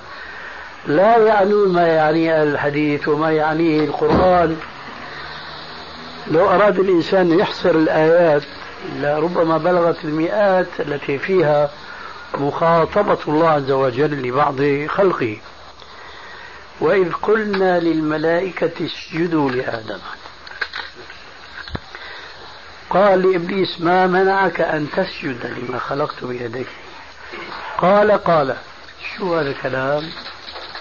لا 0.87 1.17
يعنون 1.17 1.73
ما 1.73 1.87
يعنيه 1.87 2.43
الحديث 2.43 3.07
وما 3.07 3.31
يعنيه 3.31 3.83
القرآن. 3.83 4.57
لو 6.31 6.49
أراد 6.49 6.79
الإنسان 6.79 7.31
أن 7.31 7.39
يحصر 7.39 7.69
الآيات 7.69 8.43
لربما 8.95 9.57
بلغت 9.57 10.05
المئات 10.05 10.67
التي 10.79 11.17
فيها 11.17 11.69
مخاطبة 12.37 13.17
الله 13.27 13.49
عز 13.49 13.71
وجل 13.71 14.27
لبعض 14.27 14.87
خلقه. 14.87 15.37
وإذ 16.81 17.11
قلنا 17.13 17.79
للملائكة 17.79 18.85
اسجدوا 18.85 19.51
لآدم. 19.51 19.99
قال 22.89 23.31
لإبليس 23.31 23.81
ما 23.81 24.07
منعك 24.07 24.61
أن 24.61 24.87
تسجد 24.95 25.45
لما 25.45 25.79
خلقت 25.79 26.23
بيديك؟ 26.23 26.67
قال 27.85 28.11
قال 28.11 28.55
شو 29.17 29.35
هذا 29.35 29.49
الكلام؟ 29.49 30.03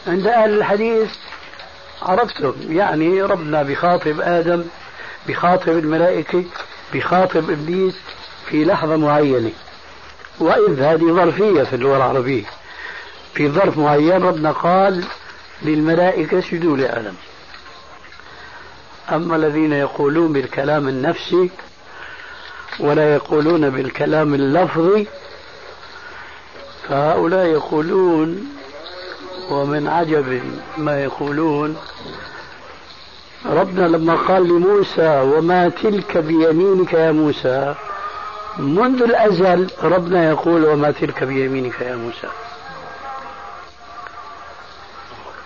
عند 0.07 0.27
أهل 0.27 0.55
الحديث 0.55 1.11
عرفتم 2.03 2.55
يعني 2.69 3.23
ربنا 3.23 3.63
بخاطب 3.63 4.21
آدم 4.21 4.65
بخاطب 5.29 5.69
الملائكة 5.73 6.45
بخاطب 6.95 7.51
إبليس 7.51 7.95
في 8.47 8.65
لحظة 8.65 8.97
معينة. 8.97 9.51
وإذ 10.41 10.83
هذه 10.83 11.13
ظرفية 11.13 11.63
في 11.63 11.77
اللغة 11.77 11.97
العربية. 11.97 12.45
في 13.35 13.49
ظرف 13.49 13.79
معين 13.79 14.23
ربنا 14.23 14.51
قال 14.53 15.05
للملائكة 15.63 16.39
اسجدوا 16.39 16.77
لآدم. 16.77 17.15
أما 19.13 19.37
الذين 19.37 19.73
يقولون 19.73 20.33
بالكلام 20.33 20.89
النفسي 20.89 21.51
ولا 22.81 23.15
يقولون 23.15 23.71
بالكلام 23.71 24.35
اللفظي 24.35 25.07
فهؤلاء 26.89 27.47
يقولون 27.47 28.49
ومن 29.51 29.89
عجب 29.89 30.43
ما 30.79 31.05
يقولون. 31.05 31.77
ربنا 33.47 33.87
لما 33.87 34.15
قال 34.15 34.49
لموسى 34.49 35.21
وما 35.21 35.69
تلك 35.69 36.17
بيمينك 36.17 36.93
يا 36.93 37.13
موسى 37.13 37.75
منذ 38.59 39.03
الأزل 39.03 39.71
ربنا 39.83 40.29
يقول 40.29 40.65
وما 40.65 40.91
تلك 40.91 41.25
بيمينك 41.25 41.81
يا 41.81 41.97
موسى. 41.97 42.29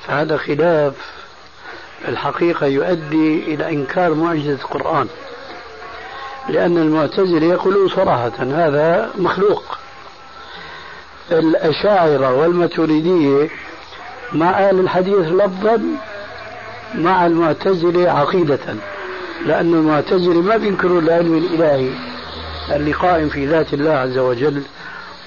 فهذا 0.06 0.36
خلاف 0.36 0.94
الحقيقة 2.08 2.66
يؤدي 2.66 3.54
إلى 3.54 3.68
إنكار 3.70 4.14
معجزة 4.14 4.52
القرآن 4.52 5.08
لأن 6.48 6.78
المعتزلة 6.78 7.46
يقولون 7.46 7.88
صراحة 7.88 8.32
هذا 8.38 9.10
مخلوق. 9.18 9.77
الأشاعرة 11.30 12.34
والماتريدية 12.34 13.48
مع 14.32 14.50
أهل 14.50 14.80
الحديث 14.80 15.28
لفظا 15.28 15.82
مع 16.94 17.26
المعتزلة 17.26 18.10
عقيدة 18.10 18.76
لأن 19.46 19.74
المعتزلة 19.74 20.40
ما 20.42 20.56
بينكروا 20.56 21.00
العلم 21.00 21.38
الإلهي 21.38 21.90
اللي 22.76 22.92
قائم 22.92 23.28
في 23.28 23.46
ذات 23.46 23.74
الله 23.74 23.90
عز 23.92 24.18
وجل 24.18 24.62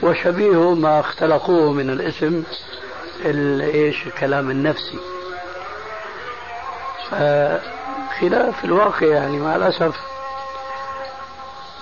وشبيهه 0.04 0.74
ما 0.76 1.00
اختلقوه 1.00 1.72
من 1.72 1.90
الاسم 1.90 2.44
إيش؟ 3.26 4.08
الكلام 4.08 4.52
النفسي. 4.52 5.00
فخلاف 7.10 8.66
الواقع 8.66 9.08
يعني 9.08 9.40
مع 9.40 9.56
الأسف 9.56 9.96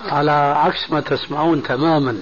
على 0.05 0.31
عكس 0.31 0.91
ما 0.91 0.99
تسمعون 0.99 1.63
تماما. 1.63 2.17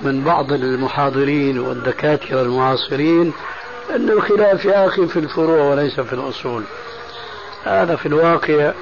من 0.00 0.24
بعض 0.24 0.52
المحاضرين 0.52 1.58
والدكاترة 1.58 2.42
المعاصرين 2.42 3.32
أن 3.90 4.10
الخلاف 4.10 4.64
يا 4.64 4.86
أخي 4.86 5.06
في 5.06 5.18
الفروع 5.18 5.60
وليس 5.60 6.00
في 6.00 6.12
الأصول. 6.12 6.64
هذا 7.64 7.96
في 7.96 8.06
الواقع 8.06 8.72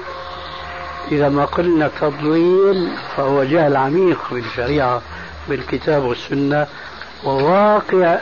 إذا 1.11 1.29
ما 1.29 1.45
قلنا 1.45 1.91
تضليل 2.01 2.91
فهو 3.17 3.43
جهل 3.43 3.75
عميق 3.75 4.19
بالشريعة 4.31 5.01
بالكتاب 5.49 6.03
والسنة 6.03 6.67
وواقع 7.23 8.19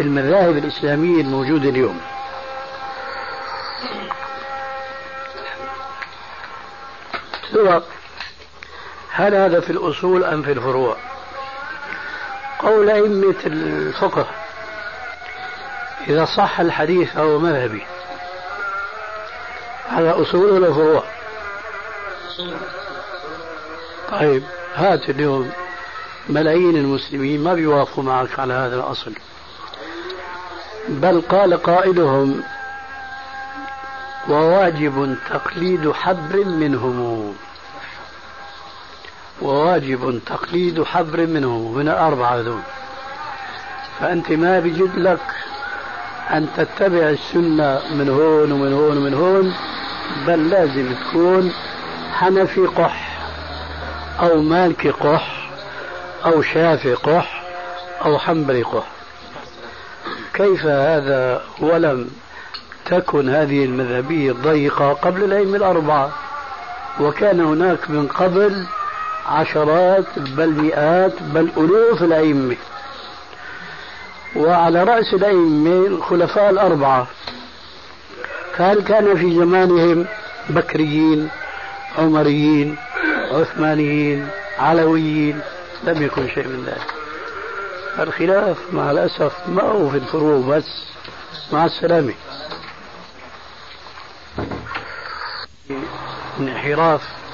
المذاهب 0.00 0.56
الإسلامية 0.56 1.20
الموجودة 1.20 1.68
اليوم. 1.68 2.00
سواء 7.52 7.82
هل 9.10 9.34
هذا 9.34 9.60
في 9.60 9.70
الأصول 9.70 10.24
أم 10.24 10.42
في 10.42 10.52
الفروع؟ 10.52 10.96
قول 12.58 12.90
أئمة 12.90 13.34
الفقه. 13.46 14.26
إذا 16.08 16.24
صح 16.24 16.60
الحديث 16.60 17.12
فهو 17.12 17.38
مذهبي. 17.38 17.82
هذا 19.88 20.22
أصول 20.22 20.50
ولا 20.50 20.72
فروع؟ 20.72 21.04
طيب 24.10 24.42
هات 24.74 25.10
اليوم 25.10 25.52
ملايين 26.28 26.76
المسلمين 26.76 27.44
ما 27.44 27.54
بيوافقوا 27.54 28.04
معك 28.04 28.38
على 28.38 28.54
هذا 28.54 28.76
الأصل. 28.76 29.12
بل 30.88 31.20
قال 31.20 31.62
قائلهم 31.62 32.42
وواجب 34.28 35.16
تقليد 35.30 35.92
حبر 35.92 36.44
منهم 36.44 37.36
وواجب 39.42 40.20
تقليد 40.26 40.82
حبر 40.82 41.26
منهم 41.26 41.74
من 41.74 41.88
الأربعة 41.88 42.36
ذول 42.36 42.60
فأنت 44.00 44.32
ما 44.32 44.60
بجد 44.60 44.96
لك 44.96 45.20
أن 46.30 46.48
تتبع 46.56 47.10
السنة 47.10 47.80
من 47.94 48.08
هون 48.08 48.52
ومن 48.52 48.72
هون 48.72 48.98
ومن 48.98 49.14
هون 49.14 49.54
بل 50.26 50.50
لازم 50.50 50.94
تكون 50.94 51.52
حنفي 52.12 52.60
قح 52.60 53.18
أو 54.20 54.42
مالكي 54.42 54.90
قح 54.90 55.50
أو 56.26 56.42
شافي 56.42 56.94
قح 56.94 57.42
أو 58.04 58.18
حنبلي 58.18 58.62
قح. 58.62 58.86
كيف 60.34 60.66
هذا 60.66 61.42
ولم 61.60 62.10
تكن 62.86 63.28
هذه 63.28 63.64
المذهبية 63.64 64.30
الضيقة 64.30 64.92
قبل 64.92 65.24
الأئمة 65.24 65.56
الأربعة؟ 65.56 66.10
وكان 67.00 67.40
هناك 67.40 67.90
من 67.90 68.08
قبل 68.08 68.66
عشرات 69.26 70.18
بل 70.18 70.50
مئات 70.50 71.22
بل 71.22 71.50
ألوف 71.56 72.02
الأئمة. 72.02 72.56
وعلى 74.36 74.84
رأس 74.84 75.14
الأئمة 75.14 75.86
الخلفاء 75.86 76.50
الأربعة. 76.50 77.06
هل 78.56 78.82
كان 78.82 79.16
في 79.16 79.34
زمانهم 79.34 80.06
بكريين 80.50 81.28
عمريين 81.98 82.76
عثمانيين 83.32 84.28
علويين؟ 84.58 85.40
لم 85.84 86.02
يكن 86.02 86.28
شيء 86.28 86.48
من 86.48 86.64
ذلك. 86.66 86.94
الخلاف 87.98 88.56
مع 88.72 88.90
الأسف 88.90 89.32
ما 89.48 89.62
هو 89.62 89.90
في 89.90 89.96
الفروع 89.96 90.56
بس 90.56 90.68
مع 91.52 91.64
السلامة. 91.64 92.14
انحراف. 96.40 97.25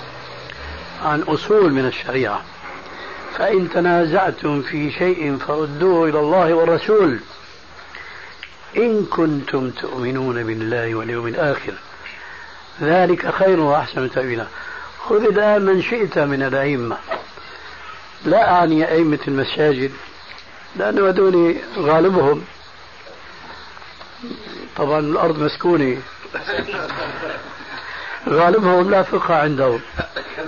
عن 1.03 1.21
أصول 1.23 1.73
من 1.73 1.87
الشريعة. 1.87 2.43
فإن 3.39 3.71
تنازعتم 3.71 4.63
في 4.63 4.93
شيء 4.93 5.39
فردوه 5.39 6.09
إلى 6.09 6.21
الله 6.21 6.55
والرسول. 6.55 7.19
إن 8.77 9.05
كنتم 9.05 9.71
تؤمنون 9.71 10.43
بالله 10.43 10.95
واليوم 10.95 11.27
الآخر. 11.27 11.73
ذلك 12.83 13.35
خير 13.35 13.61
وأحسن 13.61 14.11
تأويلا. 14.11 14.47
خذ 14.99 15.23
الآن 15.23 15.63
من 15.63 15.83
شئت 15.83 16.19
من 16.19 16.43
الأئمة. 16.43 16.97
لا 18.25 18.53
أعني 18.53 18.93
أئمة 18.93 19.19
المساجد. 19.29 19.93
لأنه 20.77 21.09
هذول 21.09 21.57
غالبهم. 21.79 22.45
طبعا 24.77 24.99
الأرض 24.99 25.39
مسكونة. 25.39 25.97
غالبهم 28.29 28.91
لا 28.91 29.03
فقه 29.03 29.35
عندهم. 29.35 29.81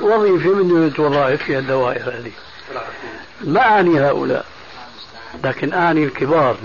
وظيفة 0.01 0.55
من 0.55 0.69
دون 0.69 1.07
وظائف 1.07 1.43
في 1.43 1.59
الدوائر 1.59 2.09
هذه. 2.09 2.33
ما 3.41 3.61
أعني 3.61 4.01
هؤلاء. 4.01 4.45
لكن 5.45 5.73
أعني 5.73 6.05
الكبار. 6.05 6.57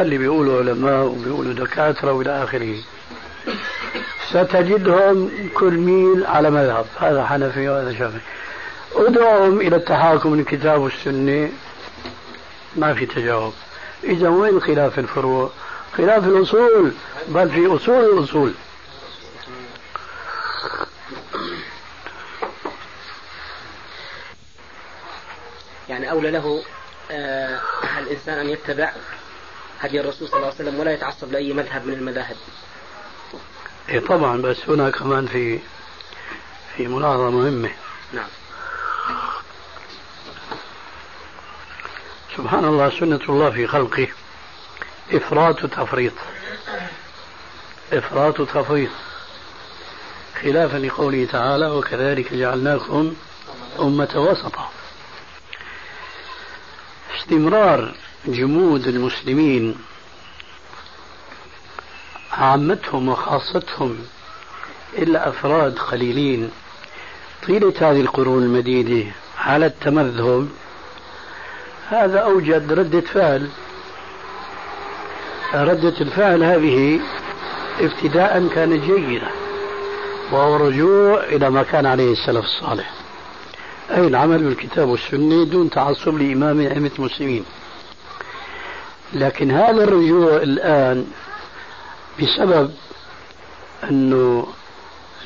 اللي 0.00 0.18
بيقولوا 0.18 0.58
علماء 0.58 1.04
وبيقولوا 1.04 1.52
دكاترة 1.52 2.12
وإلى 2.12 2.44
آخره. 2.44 2.76
ستجدهم 4.28 5.30
كل 5.54 5.72
ميل 5.72 6.26
على 6.26 6.50
مذهب. 6.50 6.86
هذا 7.00 7.26
حنفي 7.26 7.68
وهذا 7.68 7.92
شافعي. 7.92 8.20
ادعوهم 8.96 9.60
إلى 9.60 9.76
التحاكم 9.76 10.34
للكتاب 10.36 10.80
والسنة 10.80 11.50
ما 12.76 12.94
في 12.94 13.06
تجاوب. 13.06 13.52
إذا 14.04 14.28
وين 14.28 14.60
خلاف 14.60 14.98
الفروع؟ 14.98 15.50
خلاف 15.96 16.24
الأصول. 16.24 16.92
بل 17.28 17.50
في 17.50 17.66
أصول 17.66 18.18
الأصول. 18.18 18.52
يعني 25.88 26.10
أولى 26.10 26.30
له 26.30 26.64
آه 27.10 27.60
الإنسان 27.98 28.38
أن 28.38 28.48
يتبع 28.48 28.92
هدي 29.80 30.00
الرسول 30.00 30.28
صلى 30.28 30.36
الله 30.36 30.46
عليه 30.46 30.56
وسلم 30.56 30.80
ولا 30.80 30.92
يتعصب 30.92 31.32
لأي 31.32 31.52
مذهب 31.52 31.86
من 31.86 31.94
المذاهب. 31.94 32.36
إيه 33.88 34.00
طبعا 34.00 34.42
بس 34.42 34.56
هنا 34.68 34.90
كمان 34.90 35.26
في 35.26 35.58
في 36.76 36.86
ملاحظة 36.86 37.30
مهمة. 37.30 37.70
نعم. 38.12 38.28
سبحان 42.36 42.64
الله 42.64 43.00
سنة 43.00 43.20
الله 43.28 43.50
في 43.50 43.66
خلقه. 43.66 44.08
إفراط 45.12 45.66
تفريط 45.66 46.12
إفراط 47.92 48.40
تفريط 48.40 48.90
خلافا 50.42 50.76
لقوله 50.76 51.24
تعالى 51.32 51.66
وكذلك 51.66 52.34
جعلناكم 52.34 53.14
أمة 53.80 54.10
وسطا. 54.14 54.70
استمرار 57.18 57.94
جمود 58.26 58.86
المسلمين 58.86 59.78
عامتهم 62.32 63.08
وخاصتهم 63.08 63.98
إلا 64.98 65.28
أفراد 65.28 65.78
قليلين. 65.78 66.50
طيلة 67.46 67.74
هذه 67.80 68.00
القرون 68.00 68.42
المديدة 68.42 69.12
على 69.38 69.66
التمذهب. 69.66 70.48
هذا 71.88 72.18
أوجد 72.18 72.72
ردة 72.72 73.00
فعل. 73.00 73.48
ردة 75.54 76.00
الفعل 76.00 76.42
هذه 76.42 77.00
ابتداء 77.80 78.48
كانت 78.54 78.84
جيدة. 78.84 79.43
وهو 80.32 80.56
رجوع 80.56 81.24
إلى 81.24 81.50
ما 81.50 81.62
كان 81.62 81.86
عليه 81.86 82.12
السلف 82.12 82.44
الصالح. 82.44 82.90
أي 83.90 84.06
العمل 84.06 84.44
بالكتاب 84.44 84.88
والسنة 84.88 85.44
دون 85.44 85.70
تعصب 85.70 86.14
لإمام 86.16 86.60
أئمة 86.60 86.90
المسلمين. 86.98 87.44
لكن 89.12 89.50
هذا 89.50 89.84
الرجوع 89.84 90.36
الآن 90.36 91.06
بسبب 92.20 92.70
أنه 93.90 94.46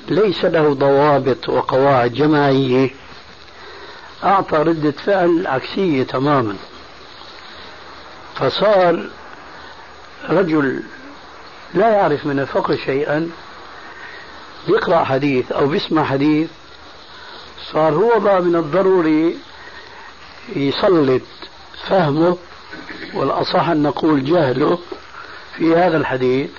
ليس 0.08 0.44
له 0.44 0.74
ضوابط 0.74 1.48
وقواعد 1.48 2.12
جماعية 2.12 2.90
أعطى 4.24 4.56
ردة 4.56 4.90
فعل 4.90 5.46
عكسية 5.46 6.02
تماما. 6.02 6.56
فصار 8.34 9.08
رجل 10.28 10.82
لا 11.74 11.90
يعرف 11.90 12.26
من 12.26 12.40
الفقه 12.40 12.76
شيئا 12.76 13.30
بيقرأ 14.66 15.04
حديث 15.04 15.52
أو 15.52 15.66
بيسمع 15.66 16.04
حديث 16.04 16.50
صار 17.72 17.94
هو 17.94 18.20
بقى 18.20 18.42
من 18.42 18.56
الضروري 18.56 19.36
يسلط 20.56 21.22
فهمه 21.88 22.36
والأصح 23.14 23.68
أن 23.68 23.82
نقول 23.82 24.24
جهله 24.24 24.78
في 25.56 25.76
هذا 25.76 25.96
الحديث 25.96 26.50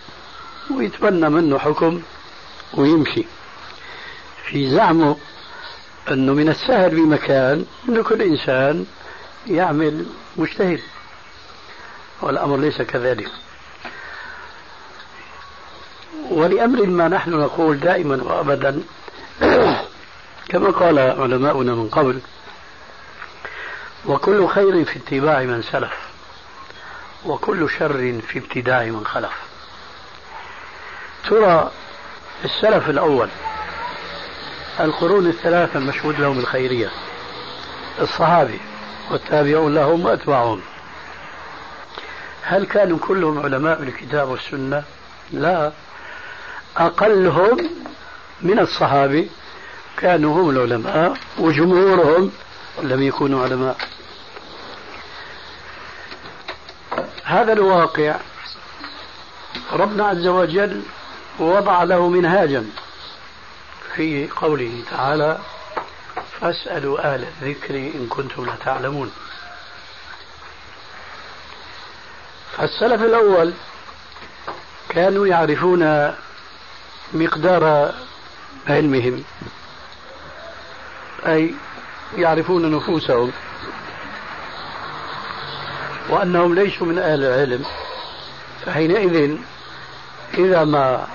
ويتبنى 0.75 1.29
منه 1.29 1.57
حكم 1.57 2.01
ويمشي. 2.73 3.25
في 4.45 4.69
زعمه 4.69 5.15
أنه 6.11 6.33
من 6.33 6.49
السهل 6.49 6.89
بمكان 6.89 7.65
أن 7.89 8.03
كل 8.03 8.21
إنسان 8.21 8.85
يعمل 9.47 10.05
مجتهد 10.37 10.79
والأمر 12.21 12.57
ليس 12.57 12.81
كذلك. 12.81 13.31
ولأمر 16.29 16.85
ما 16.85 17.07
نحن 17.07 17.31
نقول 17.31 17.79
دائما 17.79 18.23
وأبدا 18.23 18.83
كما 20.49 20.69
قال 20.69 20.99
علماؤنا 20.99 21.75
من 21.75 21.89
قبل 21.89 22.19
وكل 24.05 24.47
خير 24.47 24.85
في 24.85 24.99
اتباع 24.99 25.43
من 25.43 25.61
سلف 25.61 25.93
وكل 27.25 27.69
شر 27.69 28.21
في 28.27 28.39
ابتداع 28.39 28.85
من 28.85 29.05
خلف. 29.05 29.33
ترى 31.29 31.71
السلف 32.45 32.89
الأول 32.89 33.29
القرون 34.79 35.27
الثلاثة 35.27 35.79
المشهود 35.79 36.19
لهم 36.19 36.39
الخيرية 36.39 36.89
الصحابة 38.01 38.59
والتابعون 39.11 39.75
لهم 39.75 40.05
وأتباعهم. 40.05 40.61
هل 42.41 42.65
كانوا 42.65 42.97
كلهم 42.97 43.39
علماء 43.39 43.83
الكتاب 43.83 44.29
والسنة؟ 44.29 44.83
لا. 45.31 45.71
أقلهم 46.79 47.69
من 48.41 48.59
الصحابة. 48.59 49.29
كانوا 49.97 50.41
هم 50.41 50.49
العلماء 50.49 51.17
وجمهورهم 51.37 52.31
لم 52.81 53.03
يكونوا 53.03 53.43
علماء. 53.43 53.77
هذا 57.23 57.53
الواقع 57.53 58.15
ربنا 59.71 60.07
عز 60.07 60.27
وجل 60.27 60.81
وضع 61.39 61.83
له 61.83 62.07
منهاجا 62.09 62.65
في 63.95 64.29
قوله 64.35 64.83
تعالى 64.91 65.39
فاسألوا 66.41 67.13
أهل 67.13 67.23
الذكر 67.23 67.75
إن 67.75 68.07
كنتم 68.09 68.45
لا 68.45 68.55
تعلمون. 68.65 69.11
فالسلف 72.57 73.01
الأول 73.01 73.53
كانوا 74.89 75.27
يعرفون 75.27 76.13
مقدار 77.13 77.93
علمهم. 78.67 79.23
أي 81.25 81.53
يعرفون 82.17 82.75
نفوسهم. 82.75 83.31
وأنهم 86.09 86.55
ليسوا 86.55 86.87
من 86.87 86.99
أهل 86.99 87.23
العلم. 87.23 87.65
فحينئذ 88.65 89.37
إذا 90.33 90.63
ما 90.63 91.07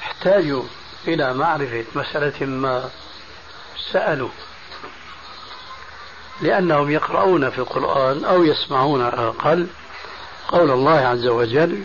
احتاجوا 0.00 0.62
إلى 1.08 1.34
معرفة 1.34 1.84
مسألة 1.94 2.46
ما 2.46 2.90
سألوا. 3.92 4.30
لأنهم 6.40 6.90
يقرؤون 6.90 7.50
في 7.50 7.58
القرآن 7.58 8.24
أو 8.24 8.44
يسمعون 8.44 9.02
على 9.02 9.14
الأقل 9.14 9.66
قول 10.48 10.70
الله 10.70 10.98
عز 10.98 11.26
وجل 11.26 11.84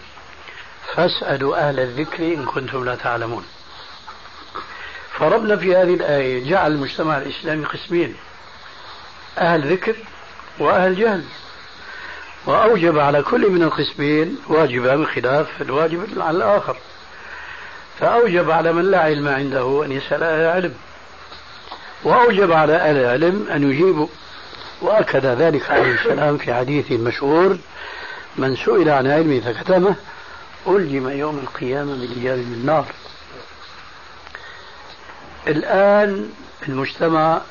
فاسألوا 0.95 1.69
أهل 1.69 1.79
الذكر 1.79 2.23
إن 2.23 2.45
كنتم 2.45 2.83
لا 2.83 2.95
تعلمون. 2.95 3.45
فربنا 5.17 5.55
في 5.55 5.75
هذه 5.75 5.93
الآية 5.93 6.49
جعل 6.49 6.71
المجتمع 6.71 7.17
الإسلامي 7.17 7.65
قسمين 7.65 8.15
أهل 9.37 9.73
ذكر 9.73 9.95
وأهل 10.59 10.95
جهل. 10.95 11.23
وأوجب 12.45 12.99
على 12.99 13.21
كل 13.21 13.49
من 13.51 13.63
القسمين 13.63 14.37
واجبا 14.47 14.95
بخلاف 14.95 15.61
الواجب 15.61 16.21
على 16.21 16.37
الآخر. 16.37 16.77
فأوجب 17.99 18.51
على 18.51 18.73
من 18.73 18.91
لا 18.91 18.99
علم 18.99 19.27
عنده 19.27 19.85
أن 19.85 19.91
يسأل 19.91 20.23
أهل 20.23 20.41
العلم. 20.41 20.73
وأوجب 22.03 22.51
على 22.51 22.75
أهل 22.75 22.97
العلم 22.97 23.47
أن 23.51 23.71
يجيبوا. 23.71 24.07
وأكد 24.81 25.25
ذلك 25.25 25.71
عليه 25.71 25.93
السلام 25.93 26.37
في 26.37 26.53
حديثه 26.53 26.95
المشهور 26.95 27.57
من 28.37 28.55
سئل 28.55 28.89
عن 28.89 29.07
علمه 29.07 29.39
فكتمه 29.39 29.95
ألجم 30.67 31.09
يوم 31.09 31.37
القيامة 31.37 31.95
بلجام 31.95 32.39
النار. 32.39 32.85
الآن 35.47 36.29
المجتمع 36.67 37.41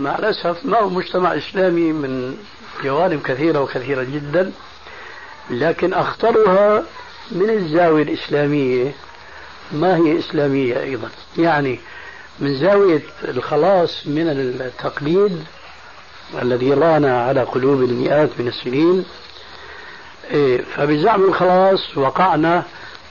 مع 0.00 0.18
الأسف 0.18 0.64
ما 0.64 0.78
هو 0.78 0.88
مجتمع 0.88 1.36
إسلامي 1.36 1.92
من 1.92 2.36
جوانب 2.84 3.22
كثيرة 3.22 3.60
وكثيرة 3.60 4.02
جدا 4.02 4.52
لكن 5.50 5.92
أخطرها 5.94 6.82
من 7.32 7.50
الزاوية 7.50 8.02
الإسلامية. 8.02 8.92
ما 9.72 9.96
هي 9.96 10.18
إسلامية 10.18 10.80
أيضا؟ 10.80 11.08
يعني 11.38 11.80
من 12.38 12.58
زاوية 12.58 13.02
الخلاص 13.24 14.06
من 14.06 14.28
التقليد 14.28 15.44
الذي 16.42 16.74
رانا 16.74 17.22
على 17.22 17.42
قلوب 17.42 17.82
المئات 17.82 18.30
من 18.38 18.48
السنين 18.48 19.04
فبزعم 20.76 21.24
الخلاص 21.24 21.96
وقعنا 21.96 22.62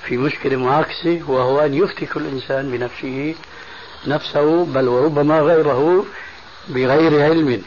في 0.04 0.18
مشكلة 0.18 0.58
معاكسة 0.58 1.22
وهو 1.28 1.60
أن 1.60 1.74
يفتي 1.74 2.06
كل 2.06 2.26
إنسان 2.28 2.72
بنفسه 2.72 3.36
نفسه 4.08 4.66
بل 4.66 4.88
وربما 4.88 5.40
غيره 5.40 6.06
بغير 6.68 7.24
علم. 7.24 7.62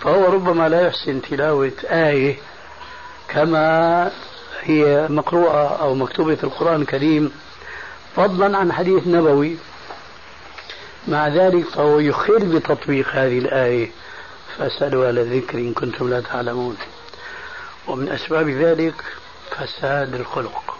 فهو 0.00 0.32
ربما 0.32 0.68
لا 0.68 0.86
يحسن 0.86 1.22
تلاوة 1.22 1.72
آية 1.84 2.36
كما 3.28 4.10
هي 4.62 5.06
مقروءة 5.10 5.80
أو 5.80 5.94
مكتوبة 5.94 6.34
في 6.34 6.44
القرآن 6.44 6.80
الكريم 6.82 7.32
فضلا 8.16 8.58
عن 8.58 8.72
حديث 8.72 9.06
نبوي. 9.06 9.56
مع 11.08 11.28
ذلك 11.28 11.64
فهو 11.64 11.98
يخل 11.98 12.38
بتطبيق 12.38 13.08
هذه 13.12 13.38
الآية. 13.38 13.90
فأسألوا 14.58 15.08
أهل 15.08 15.18
الذكر 15.18 15.58
إن 15.58 15.72
كنتم 15.72 16.10
لا 16.10 16.20
تعلمون. 16.20 16.76
ومن 17.88 18.08
أسباب 18.08 18.48
ذلك 18.48 18.94
فساد 19.50 20.14
الخلق 20.14 20.74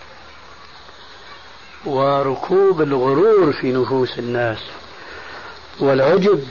وركوب 1.84 2.82
الغرور 2.82 3.52
في 3.52 3.72
نفوس 3.72 4.18
الناس 4.18 4.59
والعجب 5.80 6.44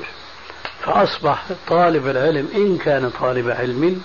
فأصبح 0.83 1.43
طالب 1.67 2.07
العلم 2.07 2.47
إن 2.55 2.77
كان 2.77 3.09
طالب 3.09 3.49
علم 3.49 4.01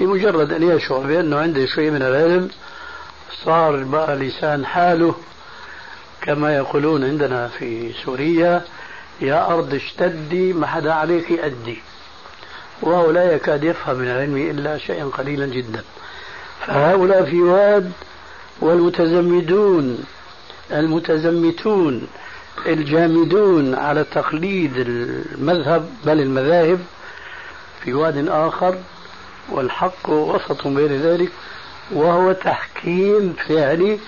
بمجرد 0.00 0.52
أن 0.52 0.62
يشعر 0.76 0.98
بأنه 0.98 1.38
عنده 1.38 1.66
شيء 1.66 1.90
من 1.90 2.02
العلم 2.02 2.50
صار 3.44 3.82
بقى 3.84 4.16
لسان 4.16 4.66
حاله 4.66 5.14
كما 6.22 6.56
يقولون 6.56 7.04
عندنا 7.04 7.48
في 7.48 7.92
سوريا 8.04 8.64
يا 9.20 9.46
أرض 9.54 9.74
اشتدي 9.74 10.52
ما 10.52 10.66
حدا 10.66 10.92
عليك 10.92 11.32
أدي 11.32 11.78
وهو 12.82 13.10
لا 13.10 13.32
يكاد 13.34 13.64
يفهم 13.64 13.96
من 13.96 14.08
العلم 14.08 14.36
إلا 14.36 14.78
شيئا 14.78 15.04
قليلا 15.04 15.46
جدا. 15.46 15.82
فهؤلاء 16.66 17.24
في 17.24 17.42
واد 17.42 17.92
والمتزمدون 18.60 20.04
المتزمتون 20.72 22.06
الجامدون 22.66 23.74
على 23.74 24.04
تقليد 24.04 24.72
المذهب 24.76 25.90
بل 26.04 26.20
المذاهب 26.20 26.80
في 27.84 27.94
واد 27.94 28.28
آخر 28.28 28.78
والحق 29.48 30.10
وسط 30.10 30.66
بين 30.66 31.02
ذلك 31.02 31.32
وهو 31.92 32.32
تحكيم 32.32 33.34
فعلي 33.48 33.98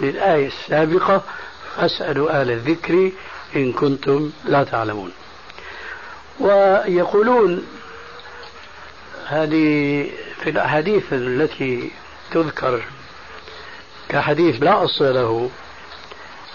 للآية 0.00 0.46
السابقة 0.46 1.22
فاسألوا 1.76 2.40
أهل 2.40 2.50
الذكر 2.50 3.10
إن 3.56 3.72
كنتم 3.72 4.30
لا 4.44 4.64
تعلمون. 4.64 5.12
ويقولون 6.40 7.66
هذه 9.28 10.10
في 10.42 10.50
الأحاديث 10.50 11.12
التي 11.12 11.90
تذكر 12.30 12.82
كحديث 14.08 14.62
لا 14.62 14.84
أصل 14.84 15.14
له 15.14 15.50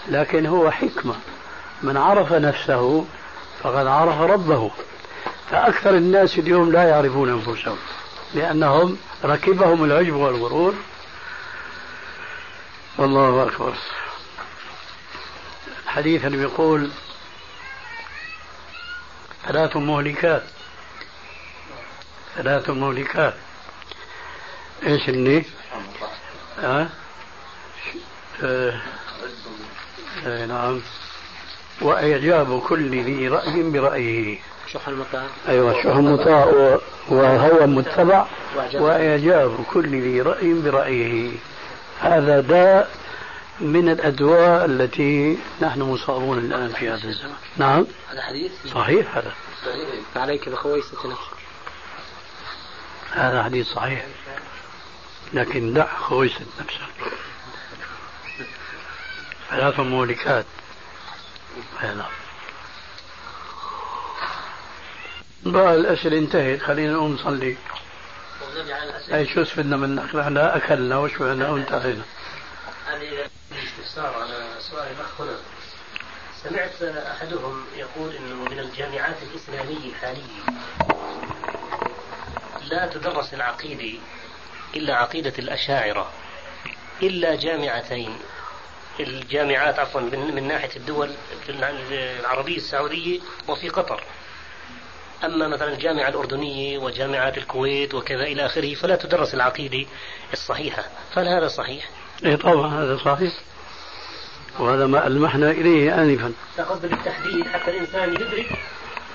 لكن 0.08 0.46
هو 0.46 0.70
حكمة. 0.70 1.14
من 1.82 1.96
عرف 1.96 2.32
نفسه 2.32 3.04
فقد 3.62 3.86
عرف 3.86 4.20
ربه. 4.20 4.70
فأكثر 5.50 5.90
الناس 5.90 6.38
اليوم 6.38 6.72
لا 6.72 6.82
يعرفون 6.82 7.28
أنفسهم 7.30 7.76
لأنهم 8.34 8.98
ركبهم 9.24 9.84
العجب 9.84 10.14
والغرور. 10.14 10.74
والله 12.98 13.42
أكبر. 13.42 13.74
الحديث 15.84 16.24
اللي 16.24 16.36
بيقول 16.36 16.90
ثلاث 19.46 19.76
مهلكات. 19.76 20.42
ثلاث 22.36 22.70
مهلكات 22.70 23.34
إيش 24.86 25.08
اللي؟ 25.08 25.44
أه؟ 26.60 26.88
أه 28.42 28.80
آه 30.26 30.46
نعم. 30.46 30.80
وإعجاب 31.80 32.60
كل 32.60 33.04
ذي 33.04 33.28
رأي 33.28 33.62
برأيه. 33.62 34.38
شح 34.72 34.88
المطاع. 34.88 35.26
أيوة 35.48 35.82
شح 35.82 35.96
المطاع 35.96 36.44
وهو 37.08 37.66
متبع. 37.66 38.26
وإعجاب. 38.74 39.64
كل 39.72 39.88
ذي 39.88 40.20
رأي 40.20 40.54
برأيه. 40.54 41.30
هذا 42.00 42.40
داء 42.40 42.90
من 43.60 43.88
الأدواء 43.88 44.64
التي 44.64 45.38
نحن 45.60 45.82
مصابون 45.82 46.38
الآن 46.38 46.68
في 46.68 46.88
هذا 46.88 47.08
الزمن. 47.08 47.34
نعم. 47.56 47.86
هذا 48.10 48.22
حديث؟ 48.22 48.52
صحيح 48.74 49.16
هذا. 49.16 49.32
عليك 50.16 50.48
بخويسة 50.48 50.96
نفسك 51.10 51.31
هذا 53.12 53.42
حديث 53.42 53.66
صحيح. 53.66 54.06
لكن 55.32 55.74
دع 55.74 55.96
خويسة 55.98 56.40
نفسك 56.60 56.80
ثلاث 59.50 59.80
مهلكات. 59.80 60.46
نعم. 61.82 62.10
بقى 65.42 65.74
الأسئلة 65.74 66.18
انتهت. 66.18 66.62
خلينا 66.62 66.92
نقوم 66.92 67.12
نصلي. 67.14 67.56
أي 69.12 69.26
شو 69.34 69.42
استفدنا 69.42 69.76
منك 69.76 70.14
نحن 70.14 70.36
أكلنا 70.36 70.98
وشبعنا 70.98 71.50
وانتهينا. 71.50 72.02
استفسار 73.52 74.14
على 74.22 74.48
سؤال 74.60 74.86
الأخ 74.96 75.20
هنا 75.20 75.36
سمعت 76.42 76.82
أحدهم 76.82 77.64
يقول 77.76 78.16
أنه 78.16 78.34
من 78.50 78.58
الجامعات 78.58 79.16
الإسلامية 79.22 79.94
حاليا 79.94 80.42
لا 82.70 82.86
تدرس 82.86 83.34
العقيدة 83.34 83.98
إلا 84.76 84.96
عقيدة 84.96 85.32
الأشاعرة 85.38 86.10
إلا 87.02 87.34
جامعتين 87.34 88.18
الجامعات 89.00 89.78
عفوا 89.78 90.00
من 90.00 90.48
ناحية 90.48 90.76
الدول 90.76 91.10
العربية 92.20 92.56
السعودية 92.56 93.20
وفي 93.48 93.68
قطر. 93.68 94.02
أما 95.24 95.48
مثلا 95.48 95.72
الجامعة 95.72 96.08
الأردنية 96.08 96.78
وجامعات 96.78 97.38
الكويت 97.38 97.94
وكذا 97.94 98.22
إلى 98.22 98.46
آخره 98.46 98.74
فلا 98.74 98.96
تدرس 98.96 99.34
العقيدة 99.34 99.86
الصحيحة. 100.32 100.84
فهل 101.14 101.28
هذا 101.28 101.48
صحيح؟ 101.48 101.88
إيه 102.24 102.36
طبعا 102.36 102.82
هذا 102.82 102.96
صحيح. 102.96 103.32
وهذا 104.58 104.86
ما 104.86 105.06
ألمحنا 105.06 105.50
إليه 105.50 106.02
آنفا. 106.02 106.32
قصد 106.58 106.86
بالتحديد 106.86 107.46
حتى 107.46 107.70
الإنسان 107.70 108.14
يدرك. 108.14 108.46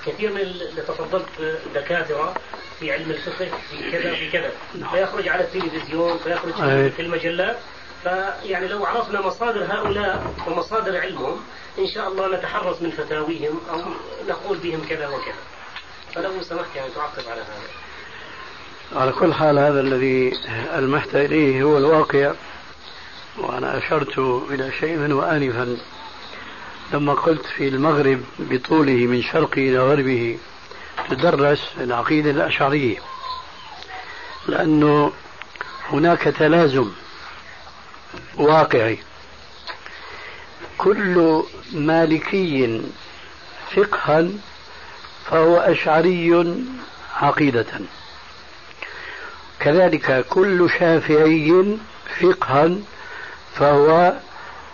كثير 0.05 0.31
من 0.31 0.41
اللي 0.41 0.81
تفضلت 0.81 1.59
دكاترة 1.75 2.35
في 2.79 2.91
علم 2.91 3.11
الفقه 3.11 3.45
في 3.69 3.91
كذا 3.91 4.15
في 4.15 4.31
كذا. 4.31 4.51
نعم. 4.79 4.91
فيخرج 4.91 5.27
على 5.27 5.43
التلفزيون 5.43 6.17
فيخرج 6.17 6.53
في 6.91 7.01
المجلات. 7.01 7.57
فيعني 8.03 8.67
لو 8.67 8.85
عرفنا 8.85 9.21
مصادر 9.21 9.63
هؤلاء 9.63 10.33
ومصادر 10.47 10.97
علمهم 10.97 11.39
إن 11.79 11.87
شاء 11.87 12.07
الله 12.07 12.37
نتحرص 12.37 12.81
من 12.81 12.91
فتاويهم 12.91 13.59
أو 13.69 13.81
نقول 14.29 14.57
بهم 14.57 14.81
كذا 14.89 15.07
وكذا. 15.07 15.35
فلو 16.13 16.41
سمحت 16.41 16.75
يعني 16.75 16.89
تعقب 16.95 17.29
على 17.29 17.41
هذا. 17.41 19.01
على 19.01 19.11
كل 19.11 19.33
حال 19.33 19.59
هذا 19.59 19.79
الذي 19.79 20.33
ألمحت 20.75 21.15
إليه 21.15 21.63
هو 21.63 21.77
الواقع 21.77 22.33
وأنا 23.37 23.77
أشرت 23.77 24.19
إلى 24.49 24.71
شيء 24.79 24.97
منه 24.97 25.31
آنفا. 25.31 25.77
لما 26.93 27.13
قلت 27.13 27.45
في 27.45 27.67
المغرب 27.67 28.23
بطوله 28.39 28.93
من 29.07 29.21
شرقه 29.21 29.61
إلى 29.61 29.79
غربه 29.79 30.37
تدرس 31.09 31.71
العقيدة 31.77 32.31
الأشعرية 32.31 32.97
لأنه 34.47 35.11
هناك 35.89 36.21
تلازم 36.21 36.91
واقعي. 38.35 38.99
كل 40.77 41.43
مالكي 41.73 42.81
فقها 43.75 44.27
فهو 45.25 45.57
أشعري 45.57 46.45
عقيدة. 47.15 47.65
كذلك 49.59 50.25
كل 50.29 50.69
شافعي 50.79 51.77
فقها 52.21 52.69
فهو 53.55 54.13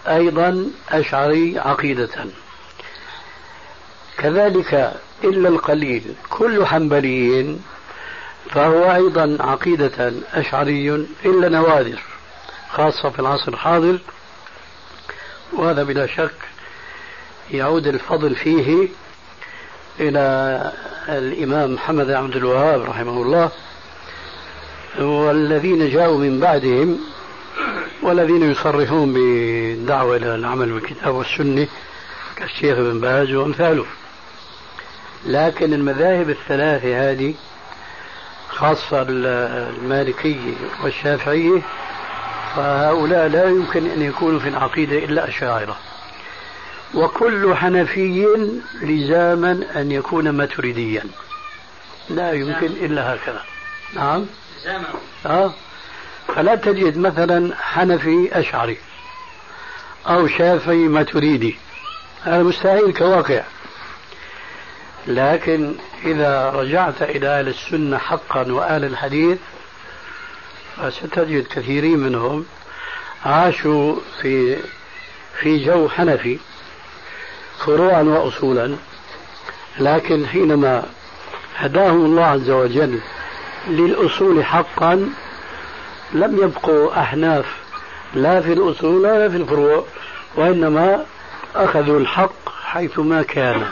أيضا 0.07 0.71
أشعري 0.89 1.59
عقيدة. 1.59 2.28
كذلك 4.17 5.01
إلا 5.24 5.49
القليل. 5.49 6.03
كل 6.30 6.65
حنبلي 6.65 7.55
فهو 8.49 8.95
أيضا 8.95 9.38
عقيدة 9.39 10.13
أشعري 10.34 10.95
إلا 11.26 11.49
نوادر 11.49 11.99
خاصة 12.69 13.09
في 13.09 13.19
العصر 13.19 13.53
الحاضر. 13.53 13.97
وهذا 15.53 15.84
بلا 15.84 16.07
شك 16.07 16.36
يعود 17.51 17.88
الفضل 17.88 18.36
فيه 18.36 18.88
إلى 19.99 20.71
الإمام 21.09 21.74
محمد 21.74 22.09
عبد 22.11 22.36
الوهاب 22.36 22.82
رحمه 22.82 23.21
الله 23.21 23.51
والذين 24.99 25.89
جاءوا 25.89 26.17
من 26.17 26.39
بعدهم 26.39 26.99
والذين 28.01 28.51
يصرحون 28.51 29.13
بالدعوة 29.13 30.15
إلى 30.15 30.36
العمل 30.36 30.71
بالكتاب 30.71 31.15
والسنة 31.15 31.67
كالشيخ 32.36 32.78
ابن 32.78 32.99
باز 32.99 33.32
وأمثاله. 33.32 33.86
لكن 35.26 35.74
المذاهب 35.74 36.30
الثلاثة 36.30 37.11
هذه 37.11 37.34
خاصة 38.49 39.05
المالكية 39.09 40.53
والشافعية 40.84 41.61
فهؤلاء 42.55 43.28
لا 43.28 43.45
يمكن 43.49 43.86
أن 43.89 44.01
يكونوا 44.01 44.39
في 44.39 44.49
العقيدة 44.49 44.97
إلا 44.97 45.28
أشاعرة. 45.28 45.78
وكل 46.93 47.55
حنفي 47.55 48.28
لزاما 48.82 49.65
أن 49.76 49.91
يكون 49.91 50.30
ماتريديا. 50.30 51.03
لا 52.09 52.32
يمكن 52.32 52.67
إلا 52.67 53.15
هكذا. 53.15 53.41
نعم؟ 53.95 54.26
آه. 55.26 55.53
فلا 56.36 56.55
تجد 56.55 56.97
مثلا 56.97 57.55
حنفي 57.55 58.30
أشعري 58.32 58.78
أو 60.07 60.28
شافعي 60.28 60.88
ماتريدي. 60.88 61.57
هذا 62.24 62.43
مستحيل 62.43 62.93
كواقع. 62.93 63.43
لكن 65.08 65.74
إذا 66.06 66.49
رجعت 66.49 67.01
إلى 67.01 67.28
أهل 67.28 67.47
السنة 67.47 67.97
حقا 67.97 68.51
وأهل 68.51 68.86
الحديث 68.86 69.38
فستجد 70.78 71.47
كثيرين 71.47 71.99
منهم 71.99 72.45
عاشوا 73.26 73.95
في 74.22 74.58
في 75.39 75.66
جو 75.66 75.89
حنفي 75.89 76.38
فروعا 77.66 78.01
وأصولا 78.01 78.76
لكن 79.80 80.28
حينما 80.28 80.84
هداهم 81.58 82.06
الله 82.06 82.26
عز 82.26 82.49
وجل 82.49 82.99
للأصول 83.68 84.45
حقا 84.45 85.10
لم 86.14 86.38
يبقوا 86.38 87.01
أحناف 87.01 87.45
لا 88.14 88.41
في 88.41 88.54
الأصول 88.54 88.95
ولا 88.95 89.30
في 89.30 89.38
الفروع 89.38 89.86
وإنما 90.36 91.06
أخذوا 91.56 91.99
الحق 91.99 92.49
حيثما 92.64 93.22
كان. 93.22 93.66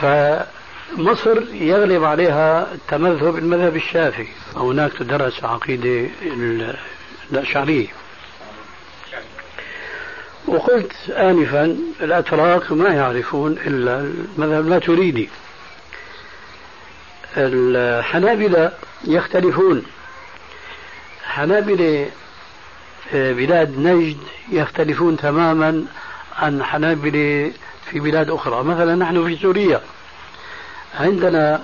فمصر 0.00 1.42
يغلب 1.52 2.04
عليها 2.04 2.72
التمذهب 2.74 3.38
المذهب 3.38 3.76
الشافعي. 3.76 4.28
هناك 4.56 4.92
تدرس 4.92 5.44
عقيدة 5.44 6.10
الأشعرية. 7.32 7.86
وقلت 10.46 10.92
آنفا 11.10 11.76
الأتراك 12.00 12.72
ما 12.72 12.94
يعرفون 12.94 13.52
إلا 13.52 14.00
المذهب 14.00 14.64
الماتريدي 14.64 15.28
الحنابلة 17.36 18.72
يختلفون. 19.04 19.82
حنابلة 21.24 22.10
بلاد 23.12 23.78
نجد 23.78 24.16
يختلفون 24.52 25.16
تماما 25.16 25.84
عن 26.38 26.62
حنابلة 26.64 27.52
في 27.90 28.00
بلاد 28.00 28.30
أخرى. 28.30 28.64
مثلا 28.64 28.94
نحن 28.94 29.26
في 29.26 29.36
سوريا. 29.36 29.80
عندنا 30.94 31.62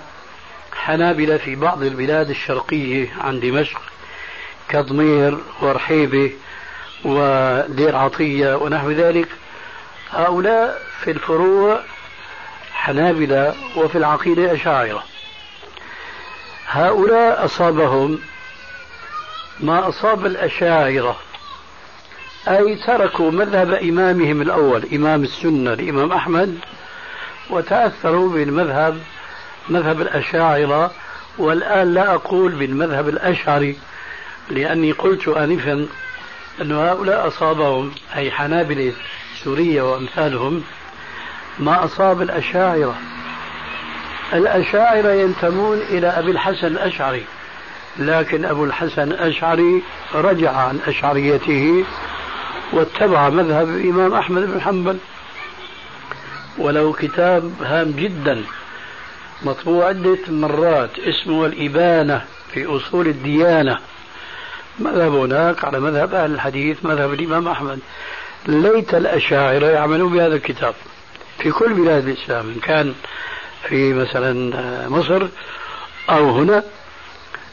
حنابلة 0.73 1.37
في 1.37 1.55
بعض 1.55 1.83
البلاد 1.83 2.31
الشرقية 2.31 3.09
عن 3.21 3.41
دمشق 3.41 3.81
كضمير 4.69 5.39
ورحيبة 5.63 6.33
ودير 7.05 7.97
عطية 7.97 8.55
ونحو 8.55 8.91
ذلك. 8.91 9.29
هؤلاء 10.11 10.83
في 11.01 11.11
الفروع 11.11 11.81
حنابلة 12.73 13.55
وفي 13.77 13.99
العقيدة 13.99 14.55
أشاعرة. 14.55 15.05
هؤلاء 16.69 17.45
أصابهم 17.45 18.19
ما 19.61 19.89
أصاب 19.89 20.27
الأشاعرة 20.27 21.17
أي 22.49 22.75
تركوا 22.75 23.31
مذهب 23.31 23.73
إمامهم 23.73 24.43
الأول 24.43 24.85
إمام 24.95 25.23
السنة 25.23 25.73
الإمام 25.73 26.13
أحمد 26.13 26.59
وتأثروا 27.51 28.29
بالمذهب 28.33 28.99
مذهب 29.69 30.01
الأشاعرة 30.01 30.91
والآن 31.39 31.95
لا 31.95 32.15
أقول 32.15 32.53
بالمذهب 32.53 33.09
الأشعري 33.09 33.77
لأني 34.51 34.93
قلت 34.93 35.29
آنفا 35.29 35.87
أن 36.61 36.73
هؤلاء 36.73 37.29
أصابهم 37.29 37.93
أي 38.17 38.31
حنابلة 38.31 38.93
سوريا 39.45 39.83
وأمثالهم 39.83 40.63
ما 41.59 41.85
أصاب 41.85 42.23
الأشاعرة. 42.23 42.95
الأشاعرة 44.33 45.13
ينتمون 45.13 45.79
إلى 45.79 46.07
أبي 46.07 46.31
الحسن 46.31 46.67
الأشعري 46.67 47.25
لكن 47.99 48.45
أبو 48.45 48.65
الحسن 48.65 49.03
الأشعري 49.03 49.83
رجع 50.15 50.53
عن 50.53 50.81
أشعريته 50.87 51.85
واتبع 52.73 53.29
مذهب 53.29 53.69
الإمام 53.69 54.15
أحمد 54.15 54.43
بن 54.43 54.61
حنبل. 54.61 54.99
ولو 56.59 56.93
كتاب 56.93 57.53
هام 57.63 57.91
جدا 57.91 58.43
مطبوع 59.43 59.87
عدة 59.87 60.19
مرات 60.29 60.99
اسمه 60.99 61.47
الإبانة 61.47 62.25
في 62.53 62.67
أصول 62.67 63.07
الديانة. 63.07 63.79
مذهب 64.79 65.15
هناك 65.15 65.65
على 65.65 65.81
مذهب 65.81 66.15
أهل 66.15 66.35
الحديث 66.35 66.85
مذهب 66.85 67.13
الإمام 67.13 67.49
أحمد. 67.49 67.79
ليت 68.47 68.95
الأشاعرة 68.95 69.67
يعملون 69.67 70.13
بهذا 70.13 70.35
الكتاب. 70.35 70.75
في 71.39 71.51
كل 71.51 71.75
بلاد 71.75 72.09
الإسلام 72.09 72.49
إن 72.49 72.61
كان 72.63 72.95
في 73.69 73.93
مثلا 73.93 74.53
مصر 74.89 75.27
أو 76.11 76.31
هنا. 76.31 76.63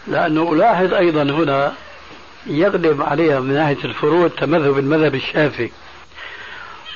لأنه 0.07 0.53
ألاحظ 0.53 0.93
أيضا 0.93 1.23
هنا 1.23 1.73
يغلب 2.45 3.01
عليها 3.01 3.39
من 3.39 3.53
ناحية 3.53 3.77
الفروع 3.85 4.25
التمذهب 4.25 4.77
المذهب 4.77 5.15
الشافعي. 5.15 5.71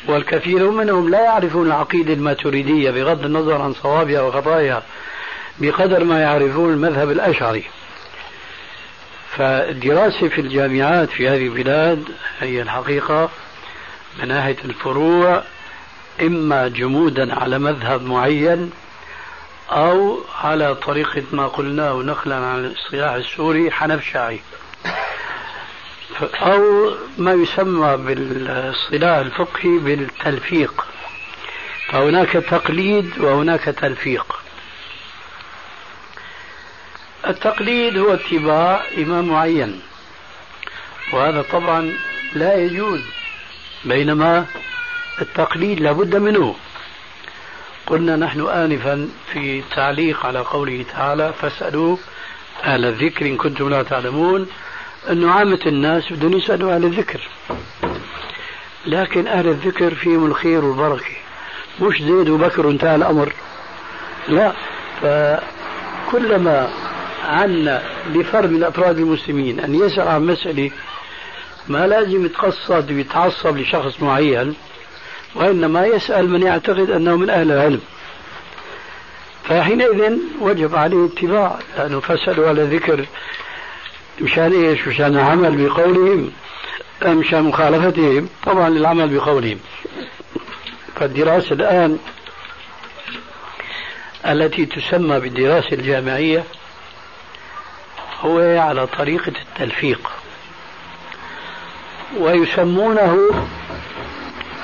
والكثير 0.08 0.72
منهم 0.72 1.10
لا 1.10 1.24
يعرفون 1.24 1.68
العقيدة 1.68 2.14
الماتريدية 2.14 2.92
بغض 2.92 3.26
النظر 3.26 3.62
عن 3.62 3.74
صوابها 3.74 4.22
وخطاياها 4.22 4.84
بقدر 5.60 6.04
ما 6.04 6.22
يعرفون 6.22 6.74
المذهب 6.74 7.12
الأشعري. 7.12 7.64
فالدراسة 9.38 10.28
في 10.28 10.42
الجامعات 10.42 11.10
في 11.10 11.30
هذه 11.30 11.48
البلاد 11.48 12.04
هي 12.40 12.62
الحقيقة 12.62 13.30
من 14.20 14.28
ناحية 14.28 14.58
الفروع 14.66 15.44
إما 16.22 16.68
جمودا 16.68 17.36
على 17.36 17.60
مذهب 17.60 18.02
معين 18.02 18.72
أو 19.72 20.20
على 20.44 20.76
طريقة 20.76 21.24
ما 21.32 21.48
قلناه 21.48 21.94
نقلا 21.94 22.36
عن 22.36 22.66
الاصطلاح 22.66 23.12
السوري 23.12 23.72
حنف 23.72 24.04
شاعي 24.04 24.40
أو 26.22 26.94
ما 27.18 27.34
يسمى 27.34 27.98
بالاصطلاح 27.98 29.18
الفقهي 29.18 29.78
بالتلفيق. 29.78 30.86
فهناك 31.88 32.32
تقليد 32.32 33.20
وهناك 33.20 33.64
تلفيق. 33.64 34.40
التقليد 37.28 37.98
هو 37.98 38.14
اتباع 38.14 38.84
إمام 38.98 39.28
معين 39.28 39.82
وهذا 41.14 41.42
طبعا 41.42 41.94
لا 42.34 42.56
يجوز 42.56 43.02
بينما 43.86 44.46
التقليد 45.22 45.80
لابد 45.80 46.16
منه. 46.16 46.56
قلنا 47.88 48.16
نحن 48.16 48.42
آنفا 48.42 49.10
في 49.34 49.64
تعليق 49.76 50.26
على 50.26 50.40
قوله 50.40 50.86
تعالى 50.92 51.34
فاسألوا 51.42 51.98
أهل 52.64 52.86
الذكر 52.86 53.26
إن 53.26 53.38
كنتم 53.38 53.70
لا 53.70 53.84
تعلمون 53.84 54.48
أنه 55.12 55.32
عامة 55.32 55.60
الناس 55.66 56.14
بدهم 56.14 56.34
يسألوا 56.34 56.76
أهل 56.76 56.86
الذكر. 56.86 57.22
لكن 58.86 59.28
أهل 59.28 59.48
الذكر 59.48 59.96
فيهم 59.96 60.26
الخير 60.26 60.66
والبركة. 60.66 61.16
مش 61.82 62.02
زيد 62.02 62.30
وبكر 62.30 62.68
وانتهى 62.68 62.96
الأمر. 62.96 63.34
لا 64.28 64.54
فكلما 65.02 66.70
عنا 67.26 67.84
لفرد 68.14 68.52
من 68.52 68.64
أفراد 68.64 68.98
المسلمين 68.98 69.60
أن 69.60 69.76
يسأل 69.76 70.08
عن 70.08 70.26
مسألة 70.26 70.72
ما 71.68 71.88
لازم 71.88 72.26
يتقصد 72.26 72.92
ويتعصب 72.92 73.58
لشخص 73.58 74.02
معين 74.02 74.54
وإنما 75.36 75.86
يسأل 75.86 76.30
من 76.30 76.42
يعتقد 76.42 76.90
أنه 76.90 77.16
من 77.16 77.30
أهل 77.30 77.52
العلم. 77.52 77.82
فحينئذ 79.44 80.18
وجب 80.42 80.76
عليه 80.76 81.06
اتباع 81.06 81.60
لأنه 81.78 82.00
فسألوا 82.00 82.50
على 82.50 82.64
ذكر 82.64 83.06
مشان 84.22 84.66
إيش؟ 84.66 84.88
مشان 84.88 85.16
العمل 85.16 85.68
بقولهم 85.68 86.32
مشان 87.06 87.44
مخالفتهم؟ 87.44 88.30
طبعا 88.46 88.68
العمل 88.68 89.18
بقولهم. 89.18 89.60
فالدراسة 90.96 91.54
الآن 91.54 92.00
التي 94.26 94.66
تسمى 94.66 95.20
بالدراسة 95.20 95.72
الجامعية 95.72 96.44
هو 98.22 98.40
على 98.60 98.88
طريقة 98.88 99.34
التلفيق 99.42 100.12
ويسمونه 102.18 103.18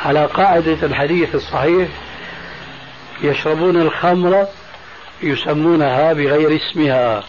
على 0.05 0.25
قاعدة 0.25 0.77
الحديث 0.83 1.35
الصحيح 1.35 1.87
يشربون 3.21 3.81
الخمر 3.81 4.47
يسمونها 5.23 6.13
بغير 6.13 6.55
اسمها. 6.55 7.23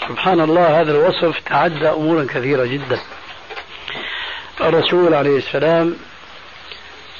سبحان 0.00 0.40
الله 0.40 0.80
هذا 0.80 0.92
الوصف 0.92 1.40
تعدى 1.46 1.88
أمورا 1.88 2.24
كثيرة 2.24 2.64
جدا. 2.64 3.00
الرسول 4.60 5.14
عليه 5.14 5.36
السلام 5.38 5.96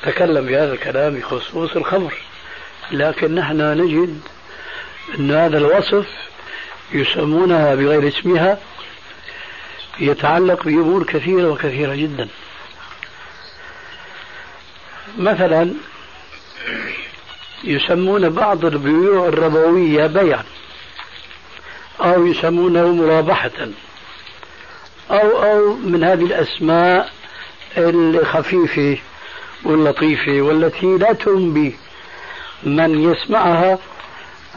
تكلم 0.02 0.46
بهذا 0.46 0.72
الكلام 0.72 1.14
بخصوص 1.14 1.76
الخمر. 1.76 2.14
لكن 2.90 3.34
نحن 3.34 3.80
نجد 3.80 4.20
أن 5.18 5.30
هذا 5.30 5.58
الوصف 5.58 6.06
يسمونها 6.92 7.74
بغير 7.74 8.08
اسمها 8.08 8.58
يتعلق 10.00 10.64
بأمور 10.64 11.04
كثيرة 11.04 11.48
وكثيرة 11.48 11.94
جدا. 11.94 12.28
مثلا 15.18 15.70
يسمون 17.64 18.28
بعض 18.28 18.64
البيوع 18.64 19.28
الربوية 19.28 20.06
بيعا. 20.06 20.44
أو 22.00 22.26
يسمونه 22.26 22.92
مرابحة. 22.92 23.68
أو 25.10 25.42
أو 25.42 25.74
من 25.74 26.04
هذه 26.04 26.24
الأسماء 26.24 27.12
الخفيفة 27.78 28.98
واللطيفة 29.64 30.32
والتي 30.32 30.86
لا 30.86 31.12
تنبي 31.12 31.76
من 32.62 33.12
يسمعها 33.12 33.78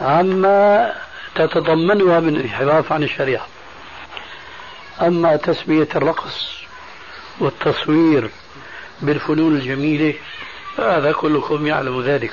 عما 0.00 0.92
تتضمنها 1.34 2.20
من 2.20 2.36
انحراف 2.36 2.92
عن 2.92 3.02
الشريعة. 3.02 3.46
أما 5.00 5.36
تسمية 5.36 5.88
الرقص 5.96 6.50
والتصوير 7.40 8.30
بالفنون 9.02 9.56
الجميلة 9.56 10.14
هذا 10.78 11.12
كلكم 11.12 11.66
يعلم 11.66 12.02
ذلك. 12.02 12.32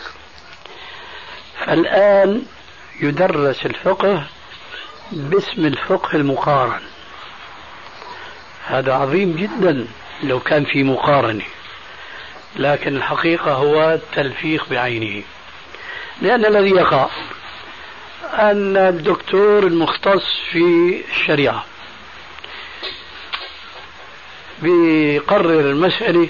الآن 1.69 2.41
يدرس 3.01 3.65
الفقه 3.65 4.23
باسم 5.11 5.65
الفقه 5.65 6.15
المقارن. 6.15 6.81
هذا 8.67 8.93
عظيم 8.93 9.35
جدا 9.35 9.87
لو 10.23 10.39
كان 10.39 10.65
في 10.65 10.83
مقارنة. 10.83 11.43
لكن 12.55 12.95
الحقيقة 12.95 13.53
هو 13.53 13.93
التلفيق 13.93 14.69
بعينه. 14.69 15.23
لأن 16.21 16.45
الذي 16.45 16.69
يقع 16.69 17.09
أن 18.33 18.77
الدكتور 18.77 19.63
المختص 19.67 20.39
في 20.51 21.03
الشريعة 21.11 21.65
بيقرر 24.61 25.59
المسألة 25.59 26.27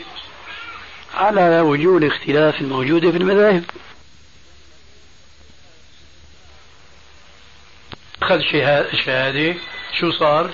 على 1.15 1.61
وجوه 1.61 1.97
الاختلاف 1.97 2.61
الموجودة 2.61 3.11
في 3.11 3.17
المذاهب. 3.17 3.63
أخذ 8.27 8.41
شهادة؟ 9.05 9.55
شو 9.99 10.11
صار؟ 10.11 10.49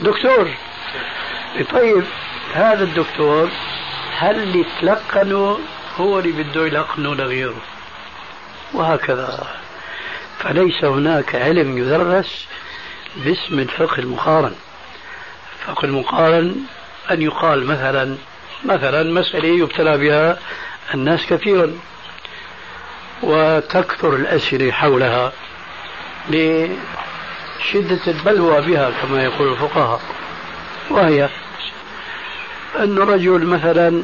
دكتور 0.00 0.48
طيب 1.72 2.04
هذا 2.54 2.84
الدكتور 2.84 3.48
هل 4.18 4.42
اللي 4.42 4.64
تلقنه 4.80 5.58
هو 5.96 6.18
اللي 6.18 6.32
بده 6.32 6.66
يلقنه 6.66 7.14
لغيره؟ 7.14 7.60
وهكذا. 8.74 9.46
فليس 10.38 10.84
هناك 10.84 11.34
علم 11.34 11.78
يدرس 11.78 12.46
باسم 13.16 13.58
الفقه 13.58 13.98
المقارن. 13.98 14.54
الفقه 15.60 15.84
المقارن 15.84 16.56
أن 17.10 17.22
يقال 17.22 17.66
مثلا 17.66 18.16
مثلا 18.64 19.02
مسألة 19.02 19.48
يبتلى 19.48 19.98
بها 19.98 20.38
الناس 20.94 21.26
كثيرا. 21.26 21.78
وتكثر 23.22 24.16
الأسئلة 24.16 24.72
حولها. 24.72 25.32
لشدة 26.28 28.00
البلوى 28.06 28.60
بها 28.60 28.90
كما 29.02 29.24
يقول 29.24 29.52
الفقهاء 29.52 30.00
وهي 30.90 31.28
أن 32.78 32.98
رجل 32.98 33.46
مثلا 33.46 34.02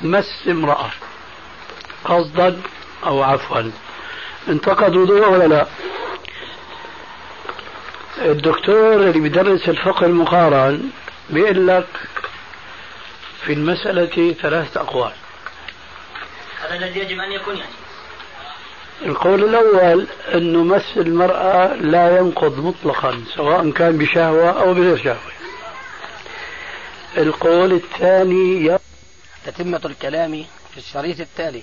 مس 0.00 0.48
امرأة 0.48 0.90
قصدا 2.04 2.60
أو 3.06 3.22
عفوا 3.22 3.70
انتقد 4.48 4.96
وضوءه 4.96 5.28
ولا 5.28 5.46
لا؟ 5.46 5.66
الدكتور 8.18 8.94
اللي 8.94 9.20
بيدرس 9.20 9.68
الفقه 9.68 10.06
المقارن 10.06 10.90
بيقول 11.30 11.66
لك 11.66 11.86
في 13.46 13.52
المسألة 13.52 14.34
ثلاثة 14.42 14.80
أقوال. 14.80 15.12
هذا 16.62 16.74
الذي 16.74 17.00
يجب 17.00 17.18
أن 17.18 17.32
يكون 17.32 17.56
يعني. 17.56 17.79
القول 19.02 19.44
الأول 19.44 20.06
أنه 20.34 20.64
مس 20.64 20.96
المرأة 20.96 21.74
لا 21.74 22.18
ينقض 22.18 22.58
مطلقا 22.58 23.24
سواء 23.36 23.70
كان 23.70 23.98
بشهوة 23.98 24.60
أو 24.62 24.74
بغير 24.74 24.96
شهوة. 24.96 25.16
القول 27.16 27.72
الثاني 27.72 28.78
تتمة 29.46 29.80
الكلام 29.84 30.44
في 30.72 30.78
الشريط 30.78 31.20
التالي. 31.20 31.62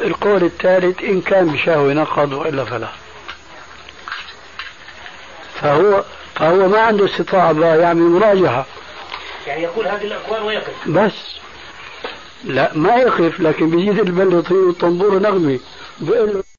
القول 0.00 0.44
الثالث 0.44 1.02
إن 1.02 1.20
كان 1.20 1.52
بشهوة 1.52 1.92
نقض 1.92 2.32
وإلا 2.32 2.64
فلا. 2.64 2.88
فهو 5.60 6.04
فهو 6.34 6.68
ما 6.68 6.80
عنده 6.80 7.04
استطاعة 7.04 7.52
يعمل 7.76 8.02
مراجعة. 8.02 8.66
يعني 9.46 9.62
يقول 9.62 9.88
هذه 9.88 10.04
الأقوال 10.04 10.42
ويقف. 10.42 10.88
بس. 10.88 11.40
لا 12.44 12.76
ما 12.78 12.96
يقف 12.96 13.40
لكن 13.40 13.70
بيزيد 13.70 13.98
البلطي 13.98 14.54
والطنبور 14.54 15.18
نغمي. 15.18 15.60
بيقول 16.00 16.34
له 16.34 16.42